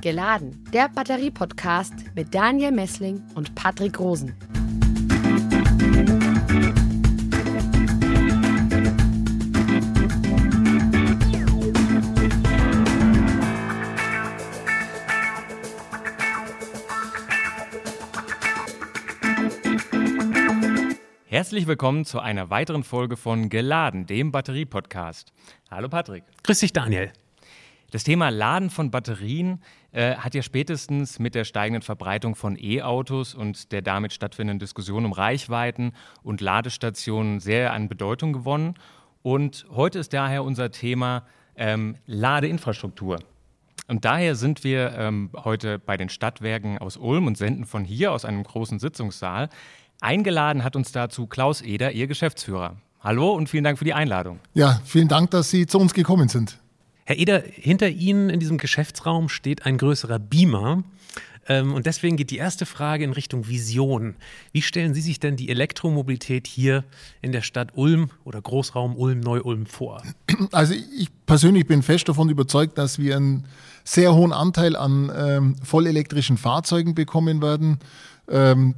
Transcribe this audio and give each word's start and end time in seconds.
Geladen, 0.00 0.64
der 0.72 0.88
Batterie-Podcast 0.88 1.92
mit 2.14 2.34
Daniel 2.34 2.72
Messling 2.72 3.22
und 3.34 3.54
Patrick 3.54 4.00
Rosen. 4.00 4.34
Herzlich 21.26 21.66
willkommen 21.66 22.06
zu 22.06 22.20
einer 22.20 22.48
weiteren 22.48 22.84
Folge 22.84 23.18
von 23.18 23.50
Geladen, 23.50 24.06
dem 24.06 24.32
Batterie-Podcast. 24.32 25.32
Hallo 25.70 25.90
Patrick. 25.90 26.24
Grüß 26.42 26.60
dich, 26.60 26.72
Daniel. 26.72 27.12
Das 27.90 28.04
Thema 28.04 28.30
Laden 28.30 28.70
von 28.70 28.90
Batterien 28.90 29.60
äh, 29.92 30.14
hat 30.14 30.34
ja 30.34 30.42
spätestens 30.42 31.18
mit 31.18 31.34
der 31.34 31.44
steigenden 31.44 31.82
Verbreitung 31.82 32.34
von 32.34 32.56
E-Autos 32.56 33.34
und 33.34 33.72
der 33.72 33.82
damit 33.82 34.12
stattfindenden 34.12 34.58
Diskussion 34.58 35.04
um 35.04 35.12
Reichweiten 35.12 35.92
und 36.22 36.40
Ladestationen 36.40 37.40
sehr 37.40 37.72
an 37.72 37.88
Bedeutung 37.88 38.32
gewonnen. 38.32 38.74
Und 39.22 39.66
heute 39.70 39.98
ist 39.98 40.12
daher 40.12 40.44
unser 40.44 40.70
Thema 40.70 41.24
ähm, 41.56 41.96
Ladeinfrastruktur. 42.06 43.18
Und 43.88 44.04
daher 44.04 44.36
sind 44.36 44.62
wir 44.62 44.92
ähm, 44.96 45.30
heute 45.36 45.80
bei 45.80 45.96
den 45.96 46.08
Stadtwerken 46.08 46.78
aus 46.78 46.96
Ulm 46.96 47.26
und 47.26 47.36
senden 47.36 47.64
von 47.64 47.84
hier 47.84 48.12
aus 48.12 48.24
einem 48.24 48.44
großen 48.44 48.78
Sitzungssaal. 48.78 49.48
Eingeladen 50.00 50.62
hat 50.62 50.76
uns 50.76 50.92
dazu 50.92 51.26
Klaus 51.26 51.60
Eder, 51.60 51.90
Ihr 51.90 52.06
Geschäftsführer. 52.06 52.76
Hallo 53.00 53.32
und 53.32 53.48
vielen 53.48 53.64
Dank 53.64 53.78
für 53.78 53.84
die 53.84 53.94
Einladung. 53.94 54.38
Ja, 54.54 54.80
vielen 54.84 55.08
Dank, 55.08 55.32
dass 55.32 55.50
Sie 55.50 55.66
zu 55.66 55.80
uns 55.80 55.92
gekommen 55.92 56.28
sind. 56.28 56.59
Herr 57.10 57.18
Eder, 57.18 57.42
hinter 57.44 57.88
Ihnen 57.88 58.30
in 58.30 58.38
diesem 58.38 58.56
Geschäftsraum 58.56 59.28
steht 59.28 59.66
ein 59.66 59.78
größerer 59.78 60.20
Beamer. 60.20 60.84
Ähm, 61.48 61.74
und 61.74 61.86
deswegen 61.86 62.16
geht 62.16 62.30
die 62.30 62.36
erste 62.36 62.66
Frage 62.66 63.02
in 63.02 63.10
Richtung 63.10 63.48
Vision. 63.48 64.14
Wie 64.52 64.62
stellen 64.62 64.94
Sie 64.94 65.00
sich 65.00 65.18
denn 65.18 65.34
die 65.34 65.48
Elektromobilität 65.48 66.46
hier 66.46 66.84
in 67.20 67.32
der 67.32 67.42
Stadt 67.42 67.70
Ulm 67.74 68.10
oder 68.22 68.40
Großraum 68.40 68.94
Ulm-Neu-Ulm 68.96 69.66
vor? 69.66 70.04
Also 70.52 70.72
ich 70.72 71.08
persönlich 71.26 71.66
bin 71.66 71.82
fest 71.82 72.08
davon 72.08 72.28
überzeugt, 72.28 72.78
dass 72.78 73.00
wir 73.00 73.16
einen 73.16 73.44
sehr 73.82 74.14
hohen 74.14 74.32
Anteil 74.32 74.76
an 74.76 75.10
ähm, 75.12 75.56
vollelektrischen 75.64 76.36
Fahrzeugen 76.36 76.94
bekommen 76.94 77.42
werden. 77.42 77.80
Ähm, 78.28 78.76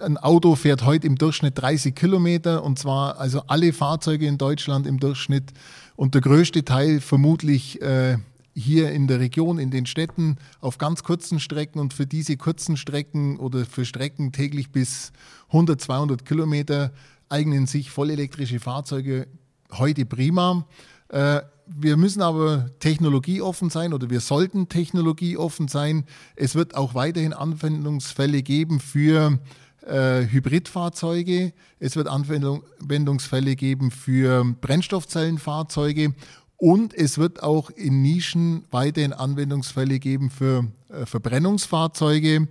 ein 0.00 0.16
Auto 0.16 0.54
fährt 0.54 0.84
heute 0.84 1.06
im 1.06 1.16
Durchschnitt 1.16 1.58
30 1.58 1.94
Kilometer 1.94 2.62
und 2.62 2.78
zwar 2.78 3.18
also 3.18 3.42
alle 3.46 3.72
Fahrzeuge 3.72 4.26
in 4.26 4.38
Deutschland 4.38 4.86
im 4.86 5.00
Durchschnitt 5.00 5.52
und 5.96 6.14
der 6.14 6.20
größte 6.20 6.64
Teil 6.64 7.00
vermutlich 7.00 7.80
äh, 7.82 8.18
hier 8.54 8.92
in 8.92 9.06
der 9.06 9.20
Region, 9.20 9.58
in 9.58 9.70
den 9.70 9.86
Städten, 9.86 10.36
auf 10.60 10.78
ganz 10.78 11.02
kurzen 11.02 11.40
Strecken 11.40 11.80
und 11.80 11.92
für 11.92 12.06
diese 12.06 12.36
kurzen 12.36 12.76
Strecken 12.76 13.38
oder 13.38 13.64
für 13.64 13.84
Strecken 13.84 14.32
täglich 14.32 14.70
bis 14.70 15.12
100, 15.48 15.80
200 15.80 16.24
Kilometer 16.24 16.92
eignen 17.28 17.66
sich 17.66 17.90
vollelektrische 17.90 18.60
Fahrzeuge 18.60 19.26
heute 19.72 20.06
prima. 20.06 20.66
Äh, 21.08 21.40
wir 21.66 21.96
müssen 21.96 22.20
aber 22.20 22.66
technologieoffen 22.78 23.70
sein 23.70 23.94
oder 23.94 24.10
wir 24.10 24.20
sollten 24.20 24.68
technologieoffen 24.68 25.68
sein. 25.68 26.04
Es 26.36 26.54
wird 26.54 26.74
auch 26.74 26.94
weiterhin 26.94 27.32
Anwendungsfälle 27.32 28.42
geben 28.42 28.80
für 28.80 29.32
äh, 29.32 29.63
Hybridfahrzeuge. 29.86 31.52
Es 31.78 31.96
wird 31.96 32.08
Anwendungsfälle 32.08 33.54
geben 33.54 33.90
für 33.90 34.44
Brennstoffzellenfahrzeuge. 34.60 36.14
Und 36.56 36.94
es 36.94 37.18
wird 37.18 37.42
auch 37.42 37.70
in 37.70 38.02
Nischen 38.02 38.64
weiterhin 38.70 39.12
Anwendungsfälle 39.12 39.98
geben 39.98 40.30
für 40.30 40.66
äh, 40.88 41.04
Verbrennungsfahrzeuge. 41.04 42.48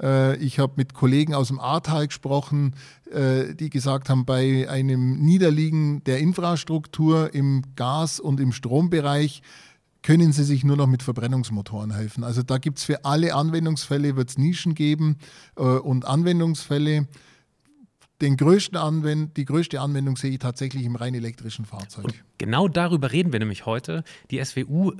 Äh, 0.00 0.36
ich 0.36 0.58
habe 0.58 0.74
mit 0.76 0.94
Kollegen 0.94 1.34
aus 1.34 1.48
dem 1.48 1.58
Ahrtal 1.58 2.06
gesprochen, 2.06 2.74
äh, 3.10 3.54
die 3.54 3.70
gesagt 3.70 4.08
haben, 4.08 4.24
bei 4.24 4.68
einem 4.68 5.18
Niederliegen 5.18 6.04
der 6.04 6.18
Infrastruktur 6.18 7.34
im 7.34 7.62
Gas- 7.76 8.20
und 8.20 8.40
im 8.40 8.52
Strombereich 8.52 9.42
können 10.06 10.30
sie 10.30 10.44
sich 10.44 10.62
nur 10.62 10.76
noch 10.76 10.86
mit 10.86 11.02
Verbrennungsmotoren 11.02 11.92
helfen. 11.92 12.22
Also 12.22 12.44
da 12.44 12.58
gibt 12.58 12.78
es 12.78 12.84
für 12.84 13.04
alle 13.04 13.34
Anwendungsfälle, 13.34 14.14
wird 14.14 14.30
es 14.30 14.38
Nischen 14.38 14.76
geben 14.76 15.18
äh, 15.56 15.62
und 15.62 16.04
Anwendungsfälle. 16.04 17.08
Den 18.20 18.36
größten 18.36 18.78
Anwend 18.78 19.36
die 19.36 19.44
größte 19.44 19.80
Anwendung 19.80 20.16
sehe 20.16 20.30
ich 20.30 20.38
tatsächlich 20.38 20.84
im 20.84 20.94
rein 20.94 21.12
elektrischen 21.14 21.64
Fahrzeug. 21.64 22.04
Und 22.04 22.14
genau 22.38 22.68
darüber 22.68 23.10
reden 23.10 23.32
wir 23.32 23.40
nämlich 23.40 23.66
heute. 23.66 24.04
Die 24.30 24.42
SWU 24.44 24.92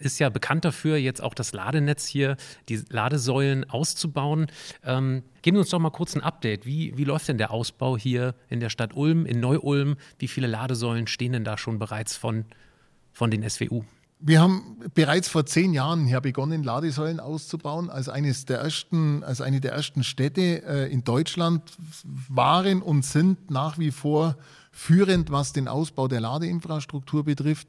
ist 0.00 0.18
ja 0.18 0.28
bekannt 0.28 0.64
dafür, 0.64 0.96
jetzt 0.96 1.22
auch 1.22 1.34
das 1.34 1.52
Ladenetz 1.52 2.08
hier, 2.08 2.36
die 2.68 2.82
Ladesäulen 2.90 3.70
auszubauen. 3.70 4.48
Ähm, 4.82 5.22
geben 5.42 5.56
Sie 5.56 5.60
uns 5.60 5.70
doch 5.70 5.78
mal 5.78 5.90
kurz 5.90 6.16
ein 6.16 6.20
Update. 6.20 6.66
Wie, 6.66 6.98
wie 6.98 7.04
läuft 7.04 7.28
denn 7.28 7.38
der 7.38 7.52
Ausbau 7.52 7.96
hier 7.96 8.34
in 8.48 8.58
der 8.58 8.70
Stadt 8.70 8.92
Ulm, 8.96 9.24
in 9.24 9.38
Neu-Ulm? 9.38 9.94
Wie 10.18 10.26
viele 10.26 10.48
Ladesäulen 10.48 11.06
stehen 11.06 11.32
denn 11.32 11.44
da 11.44 11.56
schon 11.58 11.78
bereits 11.78 12.16
von, 12.16 12.44
von 13.12 13.30
den 13.30 13.48
SWU? 13.48 13.84
Wir 14.20 14.40
haben 14.40 14.78
bereits 14.94 15.28
vor 15.28 15.46
zehn 15.46 15.72
Jahren 15.72 16.06
hier 16.06 16.20
begonnen, 16.20 16.64
Ladesäulen 16.64 17.20
auszubauen. 17.20 17.88
Als, 17.88 18.08
eines 18.08 18.46
der 18.46 18.58
ersten, 18.58 19.22
als 19.22 19.40
eine 19.40 19.60
der 19.60 19.72
ersten 19.72 20.02
Städte 20.02 20.64
äh, 20.66 20.92
in 20.92 21.04
Deutschland 21.04 21.62
waren 22.28 22.82
und 22.82 23.04
sind 23.04 23.50
nach 23.50 23.78
wie 23.78 23.92
vor 23.92 24.36
führend, 24.72 25.30
was 25.30 25.52
den 25.52 25.68
Ausbau 25.68 26.08
der 26.08 26.20
Ladeinfrastruktur 26.20 27.24
betrifft. 27.24 27.68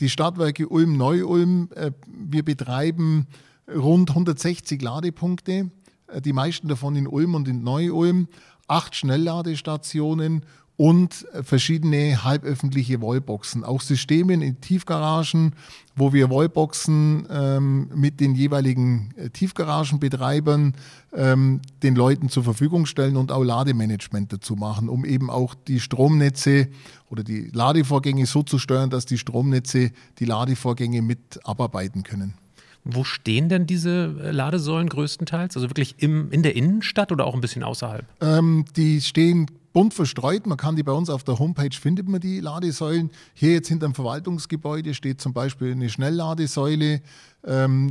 Die 0.00 0.08
Stadtwerke 0.08 0.66
Ulm-Neu-Ulm, 0.66 1.68
äh, 1.74 1.92
wir 2.06 2.42
betreiben 2.42 3.26
rund 3.68 4.10
160 4.10 4.80
Ladepunkte, 4.80 5.70
äh, 6.06 6.22
die 6.22 6.32
meisten 6.32 6.68
davon 6.68 6.96
in 6.96 7.06
Ulm 7.06 7.34
und 7.34 7.48
in 7.48 7.62
Neu-Ulm, 7.62 8.28
acht 8.66 8.96
Schnellladestationen 8.96 10.46
und 10.82 11.28
verschiedene 11.44 12.24
halböffentliche 12.24 13.00
Wallboxen. 13.00 13.62
Auch 13.62 13.80
Systeme 13.80 14.32
in 14.32 14.60
Tiefgaragen, 14.60 15.54
wo 15.94 16.12
wir 16.12 16.28
Wallboxen 16.28 17.28
ähm, 17.30 17.88
mit 17.94 18.18
den 18.18 18.34
jeweiligen 18.34 19.14
äh, 19.16 19.30
Tiefgaragenbetreibern 19.30 20.74
ähm, 21.14 21.60
den 21.84 21.94
Leuten 21.94 22.30
zur 22.30 22.42
Verfügung 22.42 22.86
stellen 22.86 23.16
und 23.16 23.30
auch 23.30 23.44
Lademanagement 23.44 24.32
dazu 24.32 24.56
machen, 24.56 24.88
um 24.88 25.04
eben 25.04 25.30
auch 25.30 25.54
die 25.54 25.78
Stromnetze 25.78 26.66
oder 27.08 27.22
die 27.22 27.52
Ladevorgänge 27.52 28.26
so 28.26 28.42
zu 28.42 28.58
steuern, 28.58 28.90
dass 28.90 29.06
die 29.06 29.18
Stromnetze 29.18 29.92
die 30.18 30.24
Ladevorgänge 30.24 31.00
mit 31.00 31.38
abarbeiten 31.44 32.02
können. 32.02 32.34
Wo 32.82 33.04
stehen 33.04 33.48
denn 33.48 33.68
diese 33.68 34.16
äh, 34.20 34.32
Ladesäulen 34.32 34.88
größtenteils? 34.88 35.56
Also 35.56 35.70
wirklich 35.70 35.94
im, 35.98 36.32
in 36.32 36.42
der 36.42 36.56
Innenstadt 36.56 37.12
oder 37.12 37.24
auch 37.24 37.34
ein 37.34 37.40
bisschen 37.40 37.62
außerhalb? 37.62 38.04
Ähm, 38.20 38.64
die 38.74 39.00
stehen 39.00 39.46
bunt 39.72 39.94
verstreut. 39.94 40.46
Man 40.46 40.58
kann 40.58 40.76
die 40.76 40.82
bei 40.82 40.92
uns 40.92 41.10
auf 41.10 41.24
der 41.24 41.38
Homepage 41.38 41.74
findet 41.78 42.08
man 42.08 42.20
die 42.20 42.40
Ladesäulen. 42.40 43.10
Hier 43.34 43.54
jetzt 43.54 43.68
hinter 43.68 43.86
dem 43.86 43.94
Verwaltungsgebäude 43.94 44.94
steht 44.94 45.20
zum 45.20 45.32
Beispiel 45.32 45.72
eine 45.72 45.88
Schnellladesäule. 45.88 47.00
Ähm, 47.44 47.90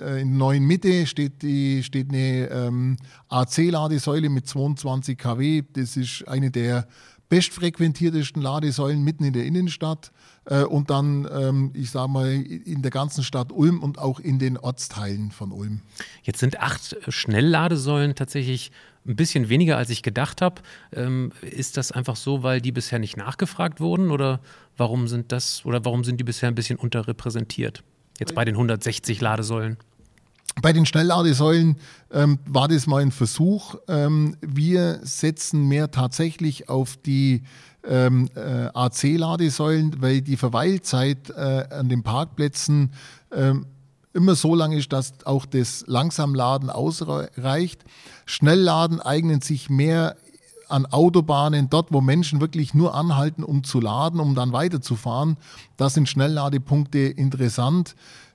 äh, 0.00 0.22
in 0.22 0.36
neuen 0.36 0.64
Mitte 0.64 1.06
steht, 1.06 1.42
die, 1.42 1.82
steht 1.82 2.08
eine 2.10 2.48
ähm, 2.48 2.96
AC-Ladesäule 3.28 4.30
mit 4.30 4.46
22 4.46 5.18
kW. 5.18 5.62
Das 5.72 5.96
ist 5.96 6.26
eine 6.26 6.50
der 6.50 6.86
bestfrequentiertesten 7.30 8.42
Ladesäulen 8.42 9.02
mitten 9.02 9.24
in 9.24 9.32
der 9.32 9.46
Innenstadt 9.46 10.12
äh, 10.44 10.64
und 10.64 10.90
dann, 10.90 11.26
ähm, 11.32 11.70
ich 11.72 11.90
sage 11.90 12.10
mal, 12.10 12.28
in 12.28 12.82
der 12.82 12.90
ganzen 12.90 13.24
Stadt 13.24 13.52
Ulm 13.52 13.82
und 13.82 13.98
auch 13.98 14.20
in 14.20 14.38
den 14.38 14.58
Ortsteilen 14.58 15.30
von 15.30 15.52
Ulm. 15.52 15.80
Jetzt 16.22 16.40
sind 16.40 16.60
acht 16.60 16.96
Schnellladesäulen 17.08 18.14
tatsächlich 18.14 18.72
ein 19.06 19.16
bisschen 19.16 19.48
weniger, 19.48 19.78
als 19.78 19.90
ich 19.90 20.02
gedacht 20.02 20.42
habe. 20.42 20.60
Ähm, 20.92 21.32
ist 21.40 21.76
das 21.76 21.92
einfach 21.92 22.16
so, 22.16 22.42
weil 22.42 22.60
die 22.60 22.72
bisher 22.72 22.98
nicht 22.98 23.16
nachgefragt 23.16 23.80
wurden 23.80 24.10
oder 24.10 24.40
warum 24.76 25.08
sind 25.08 25.32
das 25.32 25.64
oder 25.64 25.84
warum 25.84 26.04
sind 26.04 26.18
die 26.18 26.24
bisher 26.24 26.48
ein 26.48 26.54
bisschen 26.54 26.78
unterrepräsentiert? 26.78 27.82
Jetzt 28.18 28.34
bei 28.34 28.44
den 28.44 28.56
160 28.56 29.20
Ladesäulen. 29.20 29.78
Bei 30.62 30.72
den 30.72 30.84
Schnellladesäulen 30.84 31.76
ähm, 32.10 32.38
war 32.46 32.68
das 32.68 32.86
mal 32.86 33.02
ein 33.02 33.12
Versuch. 33.12 33.76
Ähm, 33.88 34.36
wir 34.40 35.00
setzen 35.02 35.68
mehr 35.68 35.90
tatsächlich 35.90 36.68
auf 36.68 36.96
die 36.96 37.44
ähm, 37.86 38.28
äh, 38.34 38.68
AC-Ladesäulen, 38.74 40.02
weil 40.02 40.20
die 40.20 40.36
Verweilzeit 40.36 41.30
äh, 41.30 41.64
an 41.70 41.88
den 41.88 42.02
Parkplätzen 42.02 42.92
ähm, 43.32 43.66
immer 44.12 44.34
so 44.34 44.54
lang 44.54 44.72
ist, 44.72 44.92
dass 44.92 45.24
auch 45.24 45.46
das 45.46 45.84
Langsamladen 45.86 46.68
ausreicht. 46.68 47.84
Schnellladen 48.26 49.00
eignen 49.00 49.40
sich 49.40 49.70
mehr 49.70 50.16
an 50.68 50.86
Autobahnen, 50.86 51.70
dort 51.70 51.92
wo 51.92 52.00
Menschen 52.00 52.40
wirklich 52.40 52.74
nur 52.74 52.94
anhalten, 52.94 53.44
um 53.44 53.64
zu 53.64 53.80
laden, 53.80 54.20
um 54.20 54.34
dann 54.34 54.52
weiterzufahren. 54.52 55.36
Da 55.76 55.90
sind 55.90 56.08
Schnellladepunkte 56.08 56.98
interessant. 56.98 57.94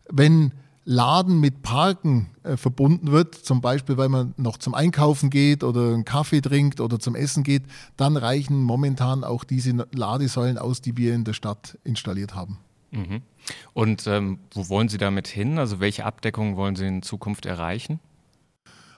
Wenn 0.09 0.51
Laden 0.85 1.39
mit 1.39 1.63
Parken 1.63 2.27
äh, 2.43 2.57
verbunden 2.57 3.11
wird, 3.11 3.33
zum 3.33 3.59
Beispiel 3.59 3.97
weil 3.97 4.09
man 4.09 4.35
noch 4.37 4.57
zum 4.57 4.75
Einkaufen 4.75 5.31
geht 5.31 5.63
oder 5.63 5.93
einen 5.93 6.05
Kaffee 6.05 6.41
trinkt 6.41 6.79
oder 6.79 6.99
zum 6.99 7.15
Essen 7.15 7.43
geht, 7.43 7.63
dann 7.97 8.17
reichen 8.17 8.61
momentan 8.61 9.23
auch 9.23 9.43
diese 9.43 9.87
Ladesäulen 9.91 10.59
aus, 10.59 10.81
die 10.81 10.95
wir 10.95 11.15
in 11.15 11.23
der 11.23 11.33
Stadt 11.33 11.79
installiert 11.83 12.35
haben. 12.35 12.59
Mhm. 12.91 13.21
Und 13.73 14.05
ähm, 14.05 14.39
wo 14.53 14.69
wollen 14.69 14.87
Sie 14.87 14.99
damit 14.99 15.27
hin? 15.27 15.57
Also 15.57 15.79
welche 15.79 16.05
Abdeckung 16.05 16.55
wollen 16.55 16.75
Sie 16.75 16.85
in 16.85 17.01
Zukunft 17.01 17.47
erreichen? 17.47 17.99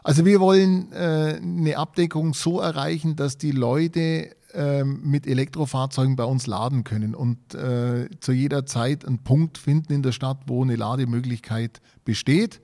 Also 0.04 0.26
wir 0.26 0.40
wollen 0.40 0.92
äh, 0.94 1.40
eine 1.42 1.78
Abdeckung 1.78 2.34
so 2.34 2.60
erreichen, 2.62 3.16
dass 3.18 3.38
die 3.38 3.52
Leute 3.52 4.37
mit 4.84 5.28
Elektrofahrzeugen 5.28 6.16
bei 6.16 6.24
uns 6.24 6.48
laden 6.48 6.84
können 6.84 7.14
und 7.16 7.54
äh, 7.54 8.10
zu 8.20 8.32
jeder 8.32 8.66
Zeit 8.66 9.06
einen 9.06 9.20
Punkt 9.20 9.58
finden 9.58 9.94
in 9.94 10.04
der 10.04 10.14
Stadt, 10.14 10.38
wo 10.48 10.64
eine 10.64 10.76
Lademöglichkeit 10.76 11.82
besteht. 12.06 12.62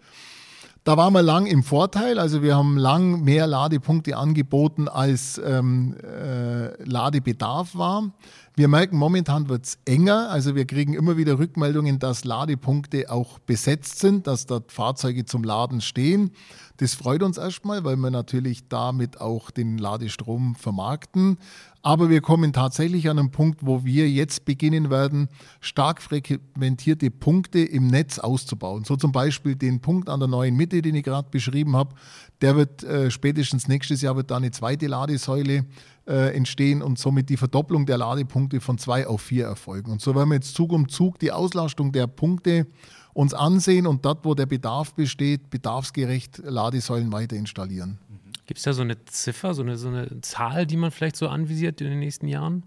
Da 0.86 0.98
waren 0.98 1.14
wir 1.14 1.22
lang 1.22 1.46
im 1.46 1.64
Vorteil. 1.64 2.20
Also 2.20 2.44
wir 2.44 2.58
haben 2.58 2.78
lang 2.78 3.24
mehr 3.24 3.48
Ladepunkte 3.48 4.18
angeboten, 4.18 4.90
als 4.90 5.40
ähm, 5.44 5.96
äh, 6.04 6.84
Ladebedarf 6.84 7.76
war. 7.76 8.12
Wir 8.56 8.68
merken, 8.68 8.98
momentan 8.98 9.48
wird 9.48 9.66
es 9.66 9.80
enger. 9.86 10.30
Also 10.30 10.56
wir 10.56 10.66
kriegen 10.66 10.94
immer 10.94 11.16
wieder 11.16 11.40
Rückmeldungen, 11.40 12.00
dass 12.00 12.26
Ladepunkte 12.26 13.10
auch 13.10 13.40
besetzt 13.40 14.00
sind, 14.00 14.28
dass 14.28 14.46
dort 14.46 14.74
Fahrzeuge 14.74 15.24
zum 15.24 15.46
Laden 15.46 15.80
stehen. 15.80 16.32
Das 16.78 16.96
freut 16.96 17.24
uns 17.24 17.38
erstmal, 17.38 17.86
weil 17.86 17.96
wir 17.96 18.12
natürlich 18.12 18.68
damit 18.68 19.22
auch 19.22 19.52
den 19.52 19.78
Ladestrom 19.78 20.56
vermarkten. 20.56 21.38
Aber 21.86 22.10
wir 22.10 22.22
kommen 22.22 22.54
tatsächlich 22.54 23.10
an 23.10 23.20
einen 23.20 23.32
Punkt, 23.32 23.66
wo 23.66 23.84
wir 23.84 24.10
jetzt 24.10 24.46
beginnen 24.46 24.90
werden, 24.90 25.28
stark 25.60 26.02
frequentierte 26.02 27.12
Punkte 27.12 27.60
im 27.60 27.88
Netz 27.88 28.20
auszubauen. 28.20 28.86
So 28.86 28.96
zum 28.96 29.12
Beispiel 29.12 29.58
den 29.58 29.82
Punkt 29.82 30.08
an 30.08 30.22
der 30.22 30.30
neuen 30.30 30.56
Mitte, 30.56 30.82
den 30.82 30.96
ich 30.96 31.04
gerade 31.04 31.28
beschrieben 31.30 31.76
habe. 31.76 31.94
Der 32.42 32.56
wird 32.56 32.86
äh, 32.86 33.12
spätestens 33.12 33.68
nächstes 33.68 34.02
Jahr 34.02 34.16
wird 34.16 34.32
da 34.32 34.38
eine 34.38 34.52
zweite 34.52 34.88
Ladesäule 34.88 35.66
äh, 36.08 36.34
entstehen 36.34 36.82
und 36.82 37.00
somit 37.00 37.28
die 37.28 37.36
Verdopplung 37.36 37.86
der 37.86 37.98
Ladepunkte 37.98 38.62
von 38.62 38.78
zwei 38.78 39.06
auf 39.06 39.22
vier 39.22 39.44
erfolgen. 39.44 39.92
Und 39.92 40.02
so 40.02 40.16
werden 40.16 40.30
wir 40.30 40.36
jetzt 40.36 40.56
Zug 40.56 40.72
um 40.72 40.88
Zug 40.88 41.20
die 41.20 41.34
Auslastung 41.34 41.92
der 41.92 42.08
Punkte 42.08 42.66
uns 43.14 43.34
ansehen 43.34 43.88
und 43.88 44.06
dort, 44.06 44.24
wo 44.24 44.36
der 44.36 44.46
Bedarf 44.46 44.94
besteht, 44.94 45.50
bedarfsgerecht 45.50 46.38
Ladesäulen 46.46 47.12
weiter 47.12 47.36
installieren. 47.36 48.00
Gibt 48.46 48.58
es 48.58 48.64
da 48.64 48.74
so 48.74 48.82
eine 48.82 49.04
Ziffer, 49.06 49.54
so 49.54 49.62
eine, 49.62 49.78
so 49.78 49.88
eine 49.88 50.22
Zahl, 50.22 50.66
die 50.66 50.78
man 50.78 50.92
vielleicht 50.92 51.16
so 51.16 51.28
anvisiert 51.28 51.82
in 51.82 51.90
den 51.90 52.00
nächsten 52.00 52.28
Jahren? 52.28 52.64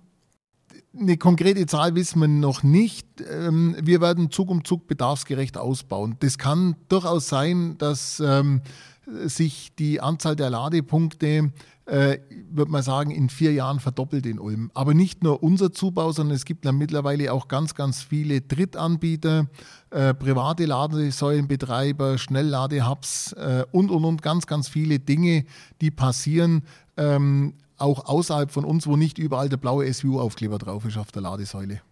Eine 0.99 1.19
konkrete 1.19 1.67
Zahl 1.67 1.94
wissen 1.94 2.20
wir 2.20 2.28
noch 2.28 2.62
nicht. 2.62 3.06
Ähm, 3.20 3.76
wir 3.81 4.00
werden 4.00 4.31
Zug 4.31 4.50
um 4.50 4.64
Zug 4.64 4.87
bedarfsgerecht 4.87 5.58
ausbauen. 5.58 6.17
Das 6.20 6.38
kann 6.38 6.76
durchaus 6.88 7.28
sein, 7.28 7.76
dass 7.78 8.20
ähm, 8.20 8.62
sich 9.06 9.75
die 9.76 10.00
Anzahl 10.00 10.37
der 10.37 10.50
Ladepunkte 10.50 11.53
äh, 11.87 12.19
würde 12.50 12.70
man 12.70 12.82
sagen, 12.82 13.11
in 13.11 13.29
vier 13.29 13.53
Jahren 13.53 13.79
verdoppelt 13.81 14.26
in 14.26 14.38
Ulm. 14.41 14.70
Aber 14.75 14.93
nicht 14.93 15.23
nur 15.23 15.43
unser 15.43 15.73
Zubau, 15.73 16.12
sondern 16.12 16.35
es 16.35 16.44
gibt 16.44 16.64
dann 16.64 16.76
mittlerweile 16.76 17.32
auch 17.32 17.49
ganz, 17.49 17.75
ganz 17.75 18.03
viele 18.03 18.41
Drittanbieter, 18.41 19.47
äh, 19.91 20.12
private 20.12 20.67
Ladesäulenbetreiber, 20.67 22.19
Schnellladehubs 22.19 23.32
äh, 23.35 23.64
und, 23.70 23.91
und, 23.91 24.05
und 24.05 24.23
ganz, 24.23 24.47
ganz 24.47 24.69
viele 24.69 24.99
Dinge, 24.99 25.44
die 25.81 25.93
passieren. 25.93 26.64
Ähm, 26.97 27.55
auch 27.79 28.06
außerhalb 28.06 28.50
von 28.50 28.64
uns, 28.64 28.87
wo 28.87 28.97
nicht 28.97 29.19
überall 29.19 29.49
der 29.49 29.59
blaue 29.59 29.93
SU-Aufkleber 29.93 30.59
drauf 30.59 30.85
ist 30.87 30.97
auf 30.97 31.12
der 31.12 31.23
Ladesäule. 31.23 31.82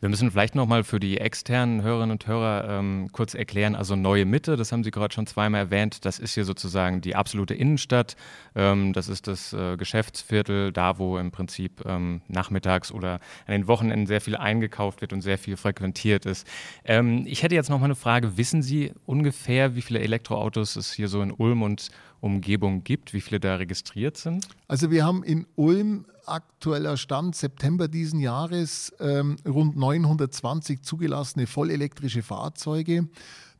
Wir 0.00 0.08
müssen 0.08 0.30
vielleicht 0.30 0.54
nochmal 0.54 0.84
für 0.84 1.00
die 1.00 1.18
externen 1.18 1.82
Hörerinnen 1.82 2.12
und 2.12 2.26
Hörer 2.26 2.78
ähm, 2.78 3.08
kurz 3.12 3.34
erklären, 3.34 3.74
also 3.74 3.96
Neue 3.96 4.24
Mitte, 4.24 4.56
das 4.56 4.72
haben 4.72 4.84
Sie 4.84 4.90
gerade 4.90 5.14
schon 5.14 5.26
zweimal 5.26 5.62
erwähnt, 5.62 6.04
das 6.04 6.18
ist 6.18 6.34
hier 6.34 6.44
sozusagen 6.44 7.00
die 7.00 7.14
absolute 7.14 7.54
Innenstadt, 7.54 8.16
ähm, 8.54 8.92
das 8.92 9.08
ist 9.08 9.26
das 9.26 9.52
äh, 9.52 9.76
Geschäftsviertel, 9.76 10.72
da 10.72 10.98
wo 10.98 11.18
im 11.18 11.30
Prinzip 11.30 11.84
ähm, 11.86 12.20
nachmittags 12.28 12.92
oder 12.92 13.20
an 13.46 13.52
den 13.52 13.66
Wochenenden 13.66 14.06
sehr 14.06 14.20
viel 14.20 14.36
eingekauft 14.36 15.00
wird 15.00 15.12
und 15.12 15.22
sehr 15.22 15.38
viel 15.38 15.56
frequentiert 15.56 16.26
ist. 16.26 16.46
Ähm, 16.84 17.24
ich 17.26 17.42
hätte 17.42 17.54
jetzt 17.54 17.70
nochmal 17.70 17.86
eine 17.86 17.94
Frage, 17.94 18.36
wissen 18.36 18.62
Sie 18.62 18.92
ungefähr, 19.04 19.74
wie 19.76 19.82
viele 19.82 20.00
Elektroautos 20.00 20.76
es 20.76 20.92
hier 20.92 21.08
so 21.08 21.22
in 21.22 21.32
Ulm 21.32 21.62
und 21.62 21.90
Umgebung 22.20 22.82
gibt, 22.82 23.12
wie 23.12 23.20
viele 23.20 23.40
da 23.40 23.56
registriert 23.56 24.16
sind? 24.16 24.48
Also 24.68 24.90
wir 24.90 25.04
haben 25.04 25.22
in 25.22 25.46
Ulm 25.54 26.06
aktueller 26.28 26.96
Stand 26.96 27.36
September 27.36 27.88
diesen 27.88 28.20
Jahres 28.20 28.92
ähm, 29.00 29.36
rund 29.46 29.76
920 29.76 30.82
zugelassene 30.82 31.46
vollelektrische 31.46 32.22
Fahrzeuge. 32.22 33.08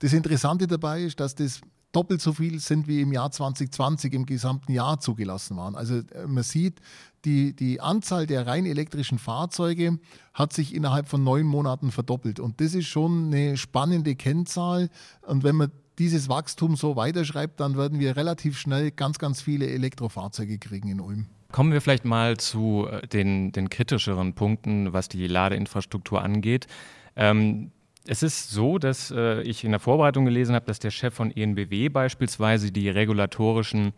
Das 0.00 0.12
Interessante 0.12 0.66
dabei 0.66 1.02
ist, 1.02 1.20
dass 1.20 1.34
das 1.34 1.60
doppelt 1.92 2.20
so 2.20 2.34
viel 2.34 2.60
sind 2.60 2.88
wie 2.88 3.00
im 3.00 3.12
Jahr 3.12 3.30
2020 3.30 4.12
im 4.12 4.26
gesamten 4.26 4.72
Jahr 4.72 5.00
zugelassen 5.00 5.56
waren. 5.56 5.74
Also 5.74 5.96
äh, 5.96 6.26
man 6.26 6.42
sieht, 6.42 6.80
die, 7.24 7.56
die 7.56 7.80
Anzahl 7.80 8.26
der 8.26 8.46
rein 8.46 8.66
elektrischen 8.66 9.18
Fahrzeuge 9.18 9.98
hat 10.34 10.52
sich 10.52 10.74
innerhalb 10.74 11.08
von 11.08 11.24
neun 11.24 11.46
Monaten 11.46 11.90
verdoppelt. 11.90 12.38
Und 12.38 12.60
das 12.60 12.74
ist 12.74 12.86
schon 12.86 13.26
eine 13.26 13.56
spannende 13.56 14.14
Kennzahl. 14.14 14.90
Und 15.22 15.42
wenn 15.42 15.56
man 15.56 15.72
dieses 15.98 16.28
Wachstum 16.28 16.76
so 16.76 16.96
weiterschreibt, 16.96 17.60
dann 17.60 17.76
werden 17.76 17.98
wir 17.98 18.16
relativ 18.16 18.58
schnell 18.58 18.90
ganz, 18.90 19.18
ganz 19.18 19.40
viele 19.40 19.66
Elektrofahrzeuge 19.66 20.58
kriegen 20.58 20.88
in 20.88 21.00
Ulm. 21.00 21.26
Kommen 21.56 21.72
wir 21.72 21.80
vielleicht 21.80 22.04
mal 22.04 22.36
zu 22.36 22.86
äh, 22.86 23.06
den, 23.06 23.50
den 23.50 23.70
kritischeren 23.70 24.34
Punkten, 24.34 24.92
was 24.92 25.08
die 25.08 25.26
Ladeinfrastruktur 25.26 26.20
angeht. 26.20 26.66
Ähm, 27.16 27.70
es 28.06 28.22
ist 28.22 28.50
so, 28.50 28.76
dass 28.76 29.10
äh, 29.10 29.40
ich 29.40 29.64
in 29.64 29.70
der 29.70 29.80
Vorbereitung 29.80 30.26
gelesen 30.26 30.54
habe, 30.54 30.66
dass 30.66 30.80
der 30.80 30.90
Chef 30.90 31.14
von 31.14 31.34
ENBW 31.34 31.88
beispielsweise 31.88 32.72
die 32.72 32.90
regulatorischen 32.90 33.94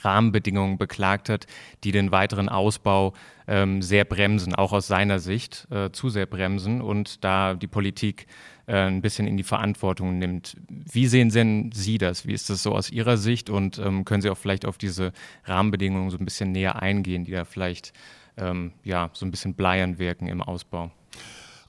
Rahmenbedingungen 0.00 0.76
beklagt 0.76 1.28
hat, 1.28 1.46
die 1.84 1.92
den 1.92 2.10
weiteren 2.10 2.48
Ausbau 2.48 3.12
ähm, 3.46 3.80
sehr 3.80 4.04
bremsen, 4.04 4.56
auch 4.56 4.72
aus 4.72 4.88
seiner 4.88 5.20
Sicht 5.20 5.68
äh, 5.70 5.92
zu 5.92 6.08
sehr 6.08 6.26
bremsen 6.26 6.80
und 6.80 7.22
da 7.22 7.54
die 7.54 7.68
Politik 7.68 8.26
ein 8.74 9.00
bisschen 9.00 9.26
in 9.26 9.36
die 9.36 9.42
Verantwortung 9.42 10.18
nimmt. 10.18 10.56
Wie 10.68 11.06
sehen 11.06 11.30
denn 11.30 11.72
Sie 11.72 11.98
das? 11.98 12.26
Wie 12.26 12.32
ist 12.32 12.50
das 12.50 12.62
so 12.62 12.74
aus 12.74 12.90
Ihrer 12.90 13.16
Sicht? 13.16 13.50
Und 13.50 13.78
ähm, 13.78 14.04
können 14.04 14.22
Sie 14.22 14.30
auch 14.30 14.38
vielleicht 14.38 14.66
auf 14.66 14.78
diese 14.78 15.12
Rahmenbedingungen 15.44 16.10
so 16.10 16.18
ein 16.18 16.24
bisschen 16.24 16.52
näher 16.52 16.82
eingehen, 16.82 17.24
die 17.24 17.32
da 17.32 17.44
vielleicht 17.44 17.92
ähm, 18.36 18.72
ja, 18.84 19.10
so 19.12 19.26
ein 19.26 19.30
bisschen 19.30 19.54
bleiern 19.54 19.98
wirken 19.98 20.26
im 20.26 20.42
Ausbau? 20.42 20.90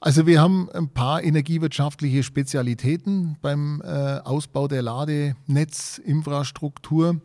Also 0.02 0.26
wir 0.26 0.40
haben 0.40 0.70
ein 0.70 0.88
paar 0.88 1.22
energiewirtschaftliche 1.22 2.22
Spezialitäten 2.22 3.36
beim 3.42 3.82
äh, 3.84 4.20
Ausbau 4.24 4.66
der 4.66 4.80
Ladenetzinfrastruktur. 4.80 7.20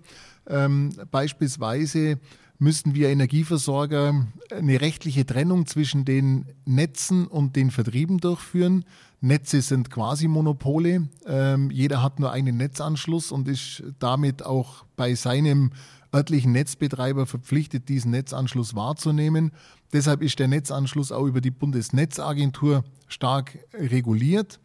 Ähm, 0.47 0.91
beispielsweise 1.09 2.19
müssen 2.57 2.95
wir 2.95 3.09
Energieversorger 3.09 4.27
eine 4.51 4.81
rechtliche 4.81 5.25
Trennung 5.25 5.65
zwischen 5.65 6.05
den 6.05 6.45
Netzen 6.65 7.27
und 7.27 7.55
den 7.55 7.71
Vertrieben 7.71 8.19
durchführen. 8.19 8.85
Netze 9.21 9.61
sind 9.61 9.89
quasi 9.89 10.27
Monopole. 10.27 11.09
Ähm, 11.25 11.71
jeder 11.71 12.01
hat 12.01 12.19
nur 12.19 12.31
einen 12.31 12.57
Netzanschluss 12.57 13.31
und 13.31 13.47
ist 13.47 13.83
damit 13.99 14.45
auch 14.45 14.85
bei 14.95 15.15
seinem 15.15 15.71
örtlichen 16.13 16.53
Netzbetreiber 16.53 17.25
verpflichtet, 17.25 17.89
diesen 17.89 18.11
Netzanschluss 18.11 18.75
wahrzunehmen. 18.75 19.51
Deshalb 19.91 20.21
ist 20.21 20.39
der 20.39 20.47
Netzanschluss 20.47 21.11
auch 21.11 21.25
über 21.25 21.41
die 21.41 21.51
Bundesnetzagentur 21.51 22.83
stark 23.07 23.59
reguliert. 23.73 24.59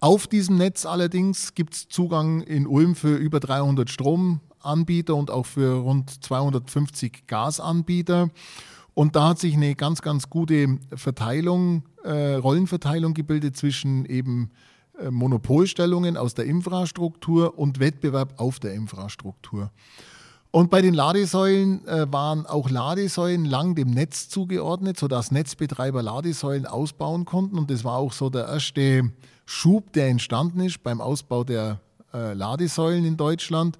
Auf 0.00 0.26
diesem 0.26 0.56
Netz 0.56 0.86
allerdings 0.86 1.54
gibt 1.54 1.74
es 1.74 1.88
Zugang 1.88 2.42
in 2.42 2.66
Ulm 2.66 2.94
für 2.94 3.16
über 3.16 3.40
300 3.40 3.90
Stromanbieter 4.66 5.14
und 5.14 5.30
auch 5.30 5.46
für 5.46 5.80
rund 5.80 6.10
250 6.24 7.26
Gasanbieter. 7.26 8.30
Und 8.94 9.14
da 9.14 9.28
hat 9.28 9.38
sich 9.38 9.54
eine 9.54 9.74
ganz, 9.74 10.02
ganz 10.02 10.30
gute 10.30 10.78
Verteilung, 10.94 11.84
äh, 12.02 12.34
Rollenverteilung 12.34 13.14
gebildet 13.14 13.56
zwischen 13.56 14.06
eben 14.06 14.50
äh, 14.98 15.10
Monopolstellungen 15.10 16.16
aus 16.16 16.34
der 16.34 16.46
Infrastruktur 16.46 17.58
und 17.58 17.78
Wettbewerb 17.78 18.40
auf 18.40 18.58
der 18.58 18.74
Infrastruktur. 18.74 19.70
Und 20.50 20.70
bei 20.70 20.80
den 20.80 20.94
Ladesäulen 20.94 21.86
äh, 21.86 22.10
waren 22.10 22.46
auch 22.46 22.70
Ladesäulen 22.70 23.44
lang 23.44 23.74
dem 23.74 23.90
Netz 23.90 24.30
zugeordnet, 24.30 24.98
sodass 24.98 25.30
Netzbetreiber 25.30 26.02
Ladesäulen 26.02 26.64
ausbauen 26.64 27.26
konnten. 27.26 27.58
Und 27.58 27.70
das 27.70 27.84
war 27.84 27.98
auch 27.98 28.12
so 28.12 28.30
der 28.30 28.46
erste 28.46 29.12
Schub, 29.44 29.92
der 29.92 30.08
entstanden 30.08 30.60
ist 30.60 30.82
beim 30.82 31.02
Ausbau 31.02 31.44
der 31.44 31.80
äh, 32.16 32.32
Ladesäulen 32.32 33.04
in 33.04 33.16
Deutschland. 33.16 33.78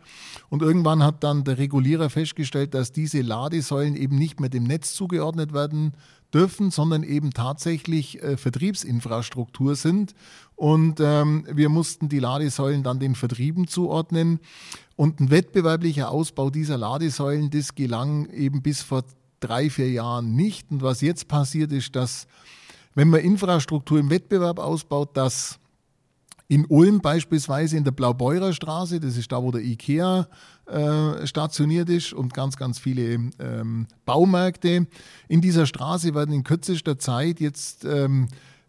Und 0.50 0.62
irgendwann 0.62 1.02
hat 1.02 1.24
dann 1.24 1.44
der 1.44 1.58
Regulierer 1.58 2.10
festgestellt, 2.10 2.74
dass 2.74 2.92
diese 2.92 3.22
Ladesäulen 3.22 3.96
eben 3.96 4.16
nicht 4.16 4.40
mehr 4.40 4.50
dem 4.50 4.64
Netz 4.64 4.94
zugeordnet 4.94 5.54
werden 5.54 5.94
dürfen, 6.34 6.70
sondern 6.70 7.02
eben 7.02 7.32
tatsächlich 7.32 8.22
äh, 8.22 8.36
Vertriebsinfrastruktur 8.36 9.74
sind. 9.74 10.14
Und 10.54 11.00
ähm, 11.00 11.46
wir 11.50 11.68
mussten 11.68 12.08
die 12.08 12.18
Ladesäulen 12.18 12.82
dann 12.82 13.00
den 13.00 13.14
Vertrieben 13.14 13.68
zuordnen. 13.68 14.40
Und 14.96 15.20
ein 15.20 15.30
wettbewerblicher 15.30 16.10
Ausbau 16.10 16.50
dieser 16.50 16.76
Ladesäulen, 16.76 17.50
das 17.50 17.74
gelang 17.74 18.28
eben 18.30 18.62
bis 18.62 18.82
vor 18.82 19.04
drei, 19.40 19.70
vier 19.70 19.90
Jahren 19.90 20.34
nicht. 20.34 20.70
Und 20.70 20.82
was 20.82 21.00
jetzt 21.00 21.28
passiert 21.28 21.72
ist, 21.72 21.96
dass 21.96 22.26
wenn 22.94 23.08
man 23.08 23.20
Infrastruktur 23.20 23.98
im 23.98 24.10
Wettbewerb 24.10 24.58
ausbaut, 24.58 25.16
dass 25.16 25.58
in 26.48 26.64
Ulm 26.66 27.00
beispielsweise 27.00 27.76
in 27.76 27.84
der 27.84 27.90
Blaubeurer 27.90 28.52
Straße, 28.52 29.00
das 29.00 29.16
ist 29.16 29.32
da, 29.32 29.42
wo 29.42 29.50
der 29.50 29.62
IKEA 29.62 30.28
äh, 30.66 31.26
stationiert 31.26 31.88
ist 31.88 32.12
und 32.12 32.34
ganz, 32.34 32.56
ganz 32.56 32.78
viele 32.78 33.30
ähm, 33.38 33.86
Baumärkte. 34.04 34.86
In 35.28 35.40
dieser 35.40 35.66
Straße 35.66 36.14
werden 36.14 36.34
in 36.34 36.44
kürzester 36.44 36.98
Zeit 36.98 37.40
jetzt 37.40 37.84
ähm, 37.84 38.28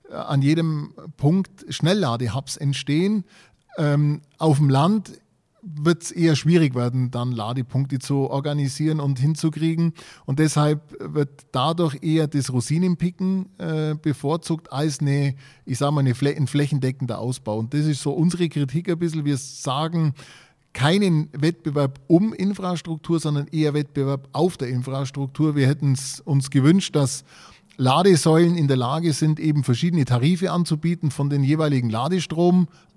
äh, 0.10 0.14
an 0.14 0.42
jedem 0.42 0.94
Punkt 1.18 1.66
Schnellladehubs 1.70 2.58
entstehen. 2.58 3.26
Ähm, 3.78 4.22
auf 4.40 4.58
dem 4.58 4.70
Land 4.70 5.12
wird 5.76 6.04
es 6.04 6.12
eher 6.12 6.36
schwierig 6.36 6.76
werden, 6.76 7.12
dann 7.12 7.32
Ladepunkte 7.32 8.00
zu 8.00 8.30
organisieren 8.30 9.00
und 9.00 9.20
hinzukriegen. 9.20 9.94
Und 10.26 10.40
deshalb 10.40 10.96
wird 11.00 11.48
dadurch 11.52 11.98
eher 12.02 12.28
das 12.28 12.52
Rosinenpicken 12.52 13.50
äh, 13.58 13.96
bevorzugt 13.96 14.72
als 14.72 15.00
eine, 15.00 15.36
ich 15.66 15.78
sage 15.78 15.92
mal, 15.92 16.02
eine 16.02 16.14
ein 16.38 16.48
flächendeckender 16.48 17.20
Ausbau. 17.20 17.58
Und 17.58 17.74
das 17.74 17.86
ist 17.86 18.02
so 18.02 18.12
unsere 18.12 18.50
Kritik 18.50 18.90
ein 18.90 19.00
bisschen. 19.00 19.26
Wir 19.26 19.38
sagen, 19.38 20.14
keinen 20.74 21.30
Wettbewerb 21.34 22.00
um 22.08 22.34
Infrastruktur, 22.34 23.20
sondern 23.20 23.48
eher 23.48 23.74
Wettbewerb 23.74 24.30
auf 24.32 24.58
der 24.58 24.70
Infrastruktur. 24.70 25.56
Wir 25.56 25.68
hätten 25.68 25.98
uns 26.24 26.50
gewünscht, 26.52 26.96
dass 26.96 27.24
Ladesäulen 27.78 28.56
in 28.58 28.68
der 28.68 28.78
Lage 28.78 29.14
sind, 29.14 29.40
eben 29.40 29.64
verschiedene 29.64 30.06
Tarife 30.06 30.52
anzubieten 30.52 31.12
von 31.12 31.30
den 31.30 31.44
jeweiligen 31.44 31.90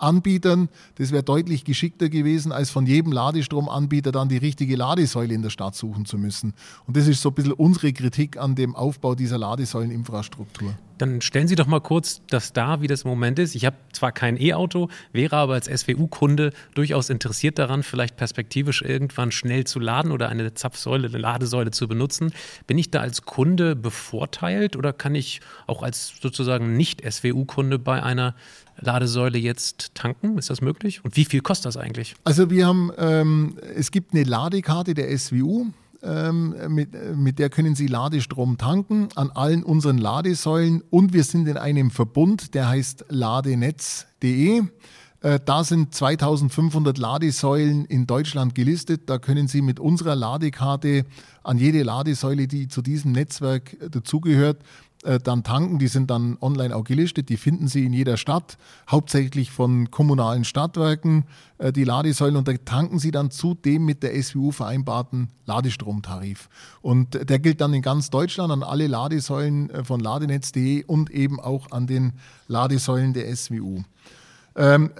Ladestromanbietern. 0.01 0.69
Das 0.97 1.13
wäre 1.13 1.23
deutlich 1.23 1.65
geschickter 1.65 2.09
gewesen, 2.09 2.53
als 2.53 2.71
von 2.71 2.87
jedem 2.87 3.13
Ladestromanbieter 3.13 4.13
dann 4.13 4.29
die 4.29 4.39
richtige 4.39 4.77
Ladesäule 4.77 5.35
in 5.35 5.43
der 5.43 5.51
Stadt 5.51 5.75
suchen 5.75 6.07
zu 6.07 6.19
müssen. 6.19 6.55
Und 6.87 6.97
das 6.97 7.07
ist 7.07 7.23
so 7.23 7.31
ein 7.31 7.35
bisschen 7.35 7.53
unsere 7.53 7.93
Kritik 7.93 8.37
an 8.37 8.55
dem 8.55 8.75
Aufbau 8.75 9.15
dieser 9.15 9.39
Ladesäuleninfrastruktur. 9.39 10.75
Dann 10.99 11.23
stellen 11.23 11.49
Sie 11.49 11.55
doch 11.55 11.67
mal 11.67 11.81
kurz 11.81 12.21
das 12.29 12.53
dar, 12.53 12.83
wie 12.83 12.87
das 12.87 13.05
im 13.05 13.09
Moment 13.09 13.39
ist. 13.39 13.55
Ich 13.55 13.65
habe 13.65 13.77
zwar 13.93 14.13
kein 14.13 14.39
E-Auto, 14.39 14.91
wäre 15.13 15.35
aber 15.37 15.55
als 15.55 15.65
SWU-Kunde 15.65 16.53
durchaus 16.75 17.09
interessiert 17.09 17.59
daran, 17.59 17.83
vielleicht 17.83 18.19
perspektivisch 18.19 18.83
irgendwann 18.83 19.33
schnell 19.33 19.65
zu 19.65 19.81
laden 19.81 20.13
oder 20.13 20.29
eine 20.29 20.53
Zapfsäule, 20.53 21.09
eine 21.09 21.17
Ladesäule 21.17 21.71
zu 21.71 21.89
benutzen. 21.89 22.35
Bin 22.67 22.77
ich 22.77 22.91
da 22.91 23.01
als 23.01 23.23
Kunde 23.23 23.77
bevorteilt 23.77 24.77
oder 24.77 24.93
kann 24.93 25.15
ich 25.15 25.41
auch 25.67 25.83
als 25.83 26.13
sozusagen 26.21 26.77
Nicht-SWU-Kunde 26.77 27.79
bei 27.79 28.03
einer 28.03 28.35
Ladesäule 28.81 29.39
jetzt 29.39 29.95
tanken? 29.95 30.39
Ist 30.39 30.51
das 30.51 30.61
möglich? 30.61 31.05
Und 31.05 31.17
wie 31.17 31.25
viel 31.25 31.41
kostet 31.41 31.67
das 31.67 31.77
eigentlich? 31.77 32.15
Also 32.25 32.51
wir 32.51 32.67
haben, 32.67 32.91
ähm, 32.99 33.57
es 33.77 33.91
gibt 33.91 34.13
eine 34.15 34.25
Ladekarte 34.25 34.95
der 34.95 35.17
SWU 35.17 35.67
ähm, 36.03 36.55
mit, 36.69 37.17
mit 37.17 37.39
der 37.39 37.51
können 37.51 37.75
Sie 37.75 37.87
Ladestrom 37.87 38.57
tanken 38.57 39.09
an 39.17 39.31
allen 39.31 39.63
unseren 39.63 39.99
Ladesäulen 39.99 40.83
und 40.91 41.13
wir 41.13 41.25
sind 41.25 41.47
in 41.47 41.57
einem 41.57 41.91
Verbund, 41.91 42.55
der 42.55 42.69
heißt 42.69 43.07
ladenetz.de. 43.09 44.63
Äh, 45.23 45.41
da 45.45 45.65
sind 45.65 45.95
2500 45.95 46.97
Ladesäulen 46.97 47.85
in 47.85 48.07
Deutschland 48.07 48.55
gelistet. 48.55 49.11
Da 49.11 49.19
können 49.19 49.47
Sie 49.47 49.61
mit 49.61 49.79
unserer 49.79 50.17
Ladekarte 50.17 51.05
an 51.43 51.59
jede 51.59 51.83
Ladesäule, 51.83 52.47
die 52.47 52.69
zu 52.69 52.81
diesem 52.81 53.13
Netzwerk 53.13 53.77
dazugehört, 53.91 54.63
äh, 55.03 55.19
dann 55.19 55.43
tanken. 55.43 55.79
Die 55.79 55.89
sind 55.89 56.11
dann 56.11 56.37
online 56.41 56.77
auch 56.77 56.85
gelistet. 56.85 57.31
Die 57.31 57.39
finden 57.39 57.69
Sie 57.69 57.87
in 57.87 57.93
jeder 57.93 58.17
Stadt, 58.19 58.59
hauptsächlich 58.89 59.51
von 59.51 59.91
kommunalen 59.91 60.45
Stadtwerken, 60.45 61.25
äh, 61.59 61.73
die 61.73 61.85
Ladesäulen. 61.85 62.37
Und 62.37 62.47
da 62.49 62.53
tanken 62.65 62.99
Sie 62.99 63.11
dann 63.11 63.31
zudem 63.31 63.87
mit 63.87 64.03
der 64.03 64.21
SWU 64.23 64.51
vereinbarten 64.51 65.31
Ladestromtarif. 65.47 66.51
Und 66.83 67.29
der 67.31 67.39
gilt 67.39 67.63
dann 67.63 67.73
in 67.73 67.83
ganz 67.83 68.11
Deutschland 68.11 68.53
an 68.53 68.63
alle 68.63 68.89
Ladesäulen 68.89 69.71
äh, 69.71 69.85
von 69.85 70.01
ladenetz.de 70.01 70.85
und 70.85 71.11
eben 71.11 71.41
auch 71.41 71.71
an 71.71 71.87
den 71.87 72.13
Ladesäulen 72.47 73.15
der 73.15 73.35
SWU. 73.35 73.83
Ähm, 74.61 74.91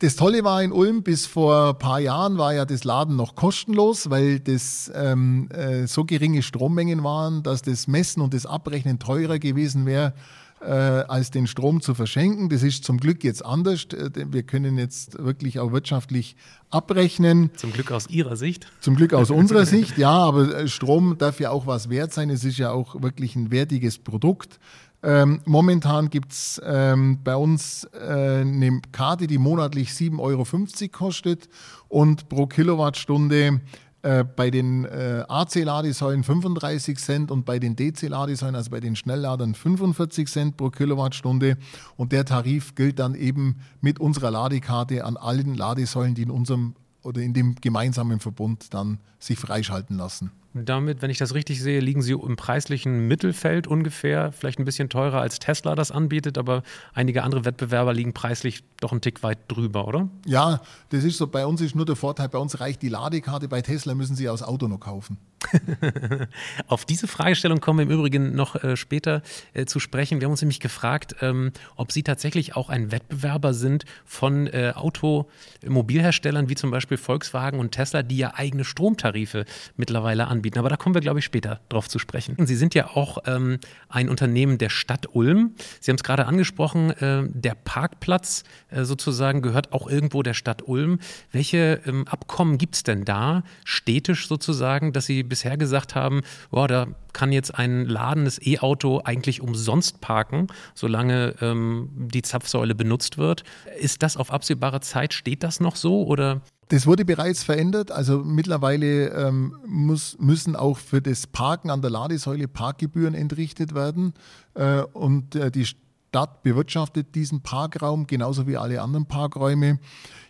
das 0.00 0.16
Tolle 0.16 0.42
war 0.42 0.62
in 0.64 0.72
Ulm, 0.72 1.04
bis 1.04 1.26
vor 1.26 1.68
ein 1.70 1.78
paar 1.78 2.00
Jahren 2.00 2.38
war 2.38 2.52
ja 2.54 2.64
das 2.64 2.82
Laden 2.82 3.14
noch 3.14 3.36
kostenlos, 3.36 4.10
weil 4.10 4.40
das 4.40 4.90
ähm, 4.94 5.48
äh, 5.50 5.86
so 5.86 6.04
geringe 6.04 6.42
Strommengen 6.42 7.04
waren, 7.04 7.44
dass 7.44 7.62
das 7.62 7.86
Messen 7.86 8.20
und 8.20 8.34
das 8.34 8.46
Abrechnen 8.46 8.98
teurer 8.98 9.38
gewesen 9.38 9.86
wäre, 9.86 10.12
äh, 10.60 10.70
als 10.70 11.30
den 11.30 11.46
Strom 11.46 11.80
zu 11.82 11.94
verschenken. 11.94 12.48
Das 12.48 12.64
ist 12.64 12.82
zum 12.82 12.98
Glück 12.98 13.22
jetzt 13.22 13.44
anders. 13.44 13.84
Äh, 13.92 14.10
wir 14.32 14.42
können 14.42 14.76
jetzt 14.76 15.22
wirklich 15.22 15.60
auch 15.60 15.70
wirtschaftlich 15.70 16.34
abrechnen. 16.70 17.50
Zum 17.56 17.72
Glück 17.72 17.92
aus 17.92 18.08
Ihrer 18.08 18.36
Sicht? 18.36 18.66
Zum 18.80 18.96
Glück 18.96 19.14
aus 19.14 19.30
unserer 19.30 19.66
Sicht, 19.66 19.98
ja, 19.98 20.10
aber 20.10 20.62
äh, 20.62 20.68
Strom 20.68 21.16
darf 21.18 21.38
ja 21.38 21.50
auch 21.50 21.68
was 21.68 21.90
wert 21.90 22.12
sein. 22.12 22.28
Es 22.30 22.42
ist 22.44 22.58
ja 22.58 22.72
auch 22.72 23.00
wirklich 23.02 23.36
ein 23.36 23.52
wertiges 23.52 23.98
Produkt. 23.98 24.58
Ähm, 25.02 25.40
momentan 25.44 26.10
gibt 26.10 26.32
es 26.32 26.60
ähm, 26.64 27.20
bei 27.22 27.36
uns 27.36 27.84
äh, 27.92 28.40
eine 28.40 28.80
Karte, 28.92 29.26
die 29.26 29.38
monatlich 29.38 29.90
7,50 29.90 30.20
Euro 30.20 30.88
kostet 30.90 31.48
und 31.88 32.28
pro 32.28 32.46
Kilowattstunde 32.46 33.60
äh, 34.06 34.24
bei 34.24 34.50
den 34.50 34.84
äh, 34.84 35.24
AC-Ladesäulen 35.28 36.22
35 36.22 36.96
Cent 36.98 37.30
und 37.32 37.44
bei 37.44 37.58
den 37.58 37.74
DC-Ladesäulen, 37.74 38.54
also 38.54 38.70
bei 38.70 38.78
den 38.78 38.94
Schnellladern 38.94 39.54
45 39.54 40.28
Cent 40.28 40.56
pro 40.56 40.70
Kilowattstunde. 40.70 41.56
Und 41.96 42.12
der 42.12 42.24
Tarif 42.24 42.76
gilt 42.76 42.98
dann 42.98 43.16
eben 43.16 43.56
mit 43.80 43.98
unserer 43.98 44.30
Ladekarte 44.30 45.04
an 45.04 45.16
allen 45.16 45.54
Ladesäulen, 45.54 46.14
die 46.14 46.22
in 46.22 46.30
unserem 46.30 46.76
oder 47.02 47.20
in 47.20 47.34
dem 47.34 47.56
gemeinsamen 47.56 48.20
Verbund 48.20 48.72
dann 48.74 48.98
sich 49.18 49.38
freischalten 49.38 49.96
lassen. 49.96 50.30
Damit, 50.64 51.02
wenn 51.02 51.10
ich 51.10 51.18
das 51.18 51.34
richtig 51.34 51.62
sehe, 51.62 51.80
liegen 51.80 52.02
Sie 52.02 52.12
im 52.12 52.36
preislichen 52.36 53.06
Mittelfeld 53.08 53.66
ungefähr, 53.66 54.32
vielleicht 54.32 54.58
ein 54.58 54.64
bisschen 54.64 54.88
teurer 54.88 55.20
als 55.20 55.38
Tesla 55.38 55.74
das 55.74 55.90
anbietet, 55.90 56.38
aber 56.38 56.62
einige 56.94 57.22
andere 57.22 57.44
Wettbewerber 57.44 57.92
liegen 57.92 58.14
preislich 58.14 58.64
doch 58.80 58.92
einen 58.92 59.00
Tick 59.00 59.22
weit 59.22 59.38
drüber, 59.48 59.86
oder? 59.86 60.08
Ja, 60.24 60.60
das 60.90 61.04
ist 61.04 61.18
so. 61.18 61.26
Bei 61.26 61.46
uns 61.46 61.60
ist 61.60 61.74
nur 61.74 61.84
der 61.84 61.96
Vorteil, 61.96 62.28
bei 62.28 62.38
uns 62.38 62.60
reicht 62.60 62.82
die 62.82 62.88
Ladekarte, 62.88 63.48
bei 63.48 63.62
Tesla 63.62 63.94
müssen 63.94 64.16
Sie 64.16 64.28
aus 64.28 64.42
Auto 64.42 64.68
noch 64.68 64.80
kaufen. 64.80 65.18
Auf 66.66 66.84
diese 66.84 67.06
Fragestellung 67.06 67.60
kommen 67.60 67.78
wir 67.78 67.84
im 67.84 67.90
Übrigen 67.90 68.34
noch 68.34 68.62
äh, 68.62 68.76
später 68.76 69.22
äh, 69.52 69.64
zu 69.66 69.80
sprechen. 69.80 70.20
Wir 70.20 70.26
haben 70.26 70.32
uns 70.32 70.42
nämlich 70.42 70.60
gefragt, 70.60 71.16
ähm, 71.20 71.52
ob 71.76 71.92
Sie 71.92 72.02
tatsächlich 72.02 72.56
auch 72.56 72.68
ein 72.68 72.90
Wettbewerber 72.92 73.54
sind 73.54 73.84
von 74.04 74.46
äh, 74.46 74.72
Automobilherstellern 74.74 76.48
wie 76.48 76.54
zum 76.54 76.70
Beispiel 76.70 76.96
Volkswagen 76.96 77.58
und 77.58 77.72
Tesla, 77.72 78.02
die 78.02 78.18
ja 78.18 78.34
eigene 78.34 78.64
Stromtarife 78.64 79.44
mittlerweile 79.76 80.28
anbieten. 80.28 80.58
Aber 80.58 80.68
da 80.68 80.76
kommen 80.76 80.94
wir, 80.94 81.02
glaube 81.02 81.18
ich, 81.18 81.24
später 81.24 81.60
drauf 81.68 81.88
zu 81.88 81.98
sprechen. 81.98 82.36
Sie 82.46 82.56
sind 82.56 82.74
ja 82.74 82.88
auch 82.88 83.18
ähm, 83.26 83.58
ein 83.88 84.08
Unternehmen 84.08 84.58
der 84.58 84.70
Stadt 84.70 85.14
Ulm. 85.14 85.54
Sie 85.80 85.90
haben 85.90 85.96
es 85.96 86.04
gerade 86.04 86.26
angesprochen, 86.26 86.90
äh, 86.90 87.24
der 87.28 87.54
Parkplatz 87.54 88.44
äh, 88.70 88.84
sozusagen 88.84 89.42
gehört 89.42 89.72
auch 89.72 89.88
irgendwo 89.88 90.22
der 90.22 90.34
Stadt 90.34 90.66
Ulm. 90.66 90.98
Welche 91.32 91.80
ähm, 91.86 92.06
Abkommen 92.08 92.58
gibt 92.58 92.76
es 92.76 92.82
denn 92.82 93.04
da, 93.04 93.42
städtisch 93.64 94.28
sozusagen, 94.28 94.92
dass 94.92 95.06
Sie 95.06 95.22
bisher 95.36 95.58
gesagt 95.58 95.94
haben, 95.94 96.22
boah, 96.50 96.66
da 96.66 96.86
kann 97.12 97.30
jetzt 97.30 97.54
ein 97.54 97.84
ladendes 97.84 98.40
E-Auto 98.44 99.02
eigentlich 99.04 99.42
umsonst 99.42 100.00
parken, 100.00 100.46
solange 100.74 101.34
ähm, 101.42 101.90
die 101.94 102.22
Zapfsäule 102.22 102.74
benutzt 102.74 103.18
wird. 103.18 103.44
Ist 103.78 104.02
das 104.02 104.16
auf 104.16 104.32
absehbare 104.32 104.80
Zeit, 104.80 105.12
steht 105.12 105.42
das 105.42 105.60
noch 105.60 105.76
so 105.76 106.06
oder? 106.06 106.40
Das 106.68 106.86
wurde 106.86 107.04
bereits 107.04 107.44
verändert. 107.44 107.92
Also 107.92 108.24
mittlerweile 108.24 109.10
ähm, 109.10 109.54
muss, 109.66 110.16
müssen 110.18 110.56
auch 110.56 110.78
für 110.78 111.02
das 111.02 111.26
Parken 111.26 111.68
an 111.68 111.82
der 111.82 111.90
Ladesäule 111.90 112.48
Parkgebühren 112.48 113.14
entrichtet 113.14 113.74
werden. 113.74 114.14
Äh, 114.54 114.80
und 114.80 115.34
äh, 115.36 115.50
die 115.50 115.66
Stadt 116.08 116.42
bewirtschaftet 116.42 117.14
diesen 117.14 117.42
Parkraum 117.42 118.06
genauso 118.06 118.46
wie 118.46 118.56
alle 118.56 118.80
anderen 118.80 119.04
Parkräume. 119.04 119.80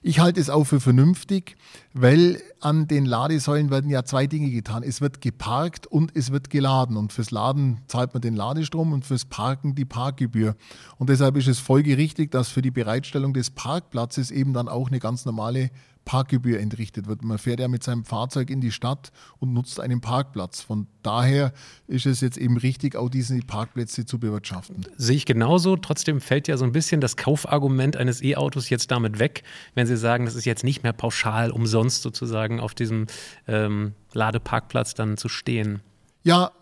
Ich 0.03 0.19
halte 0.19 0.41
es 0.41 0.51
auch 0.51 0.65
für 0.65 0.81
vernünftig, 0.81 1.57
weil 1.93 2.43
an 2.61 2.89
den 2.89 3.07
Ladesäulen 3.07 3.71
werden 3.71 3.89
ja 3.89 4.05
zwei 4.05 4.27
Dinge 4.27 4.51
getan. 4.51 4.83
Es 4.83 5.01
wird 5.01 5.21
geparkt 5.21 5.87
und 5.87 6.17
es 6.17 6.33
wird 6.33 6.51
geladen. 6.51 6.97
Und 6.97 7.13
fürs 7.13 7.31
Laden 7.31 7.83
zahlt 7.87 8.15
man 8.15 8.21
den 8.21 8.35
Ladestrom 8.35 8.93
und 8.93 9.05
fürs 9.05 9.27
Parken 9.27 9.77
die 9.77 9.85
Parkgebühr. 9.85 10.57
Und 10.99 11.09
deshalb 11.09 11.37
ist 11.37 11.47
es 11.47 11.61
folgerichtig, 11.61 12.33
dass 12.33 12.49
für 12.49 12.63
die 12.63 12.73
Bereitstellung 12.73 13.33
des 13.33 13.51
Parkplatzes 13.51 14.33
eben 14.33 14.55
dann 14.55 14.69
auch 14.69 14.89
eine 14.89 14.99
ganz 14.99 15.25
normale 15.25 15.71
Parkgebühr 16.07 16.61
entrichtet 16.61 17.09
wird. 17.09 17.23
Man 17.23 17.37
fährt 17.37 17.61
ja 17.61 17.69
mit 17.69 17.83
seinem 17.83 18.05
Fahrzeug 18.05 18.49
in 18.49 18.63
die 18.63 18.71
Stadt 18.71 19.13
und 19.39 19.53
nutzt 19.53 19.79
einen 19.81 20.01
Parkplatz. 20.01 20.63
Von 20.63 20.87
daher 21.03 21.53
ist 21.89 22.07
es 22.07 22.23
jetzt 22.23 22.39
eben 22.39 22.57
richtig, 22.57 22.97
auch 22.97 23.11
diese 23.11 23.39
Parkplätze 23.41 24.07
zu 24.07 24.19
bewirtschaften. 24.19 24.87
Sehe 24.97 25.17
ich 25.17 25.27
genauso. 25.27 25.77
Trotzdem 25.77 26.21
fällt 26.21 26.49
ja 26.49 26.57
so 26.57 26.65
ein 26.65 26.73
bisschen 26.73 27.03
das 27.03 27.17
Kaufargument 27.17 27.97
eines 27.97 28.23
E-Autos 28.23 28.71
jetzt 28.71 28.91
damit 28.91 29.19
weg, 29.19 29.43
wenn 29.75 29.87
Sie 29.87 29.97
sagen, 29.97 30.25
das 30.25 30.37
ist 30.37 30.47
jetzt 30.47 30.65
nicht 30.65 30.85
mehr 30.85 30.95
pauschal 30.95 31.51
umsonst 31.51 32.03
sozusagen 32.03 32.61
auf 32.61 32.75
diesem 32.75 33.09
ähm, 33.49 33.93
Ladeparkplatz 34.15 34.95
dann 34.95 35.17
zu 35.17 35.29
stehen. 35.29 35.81
Ja, 36.23 36.53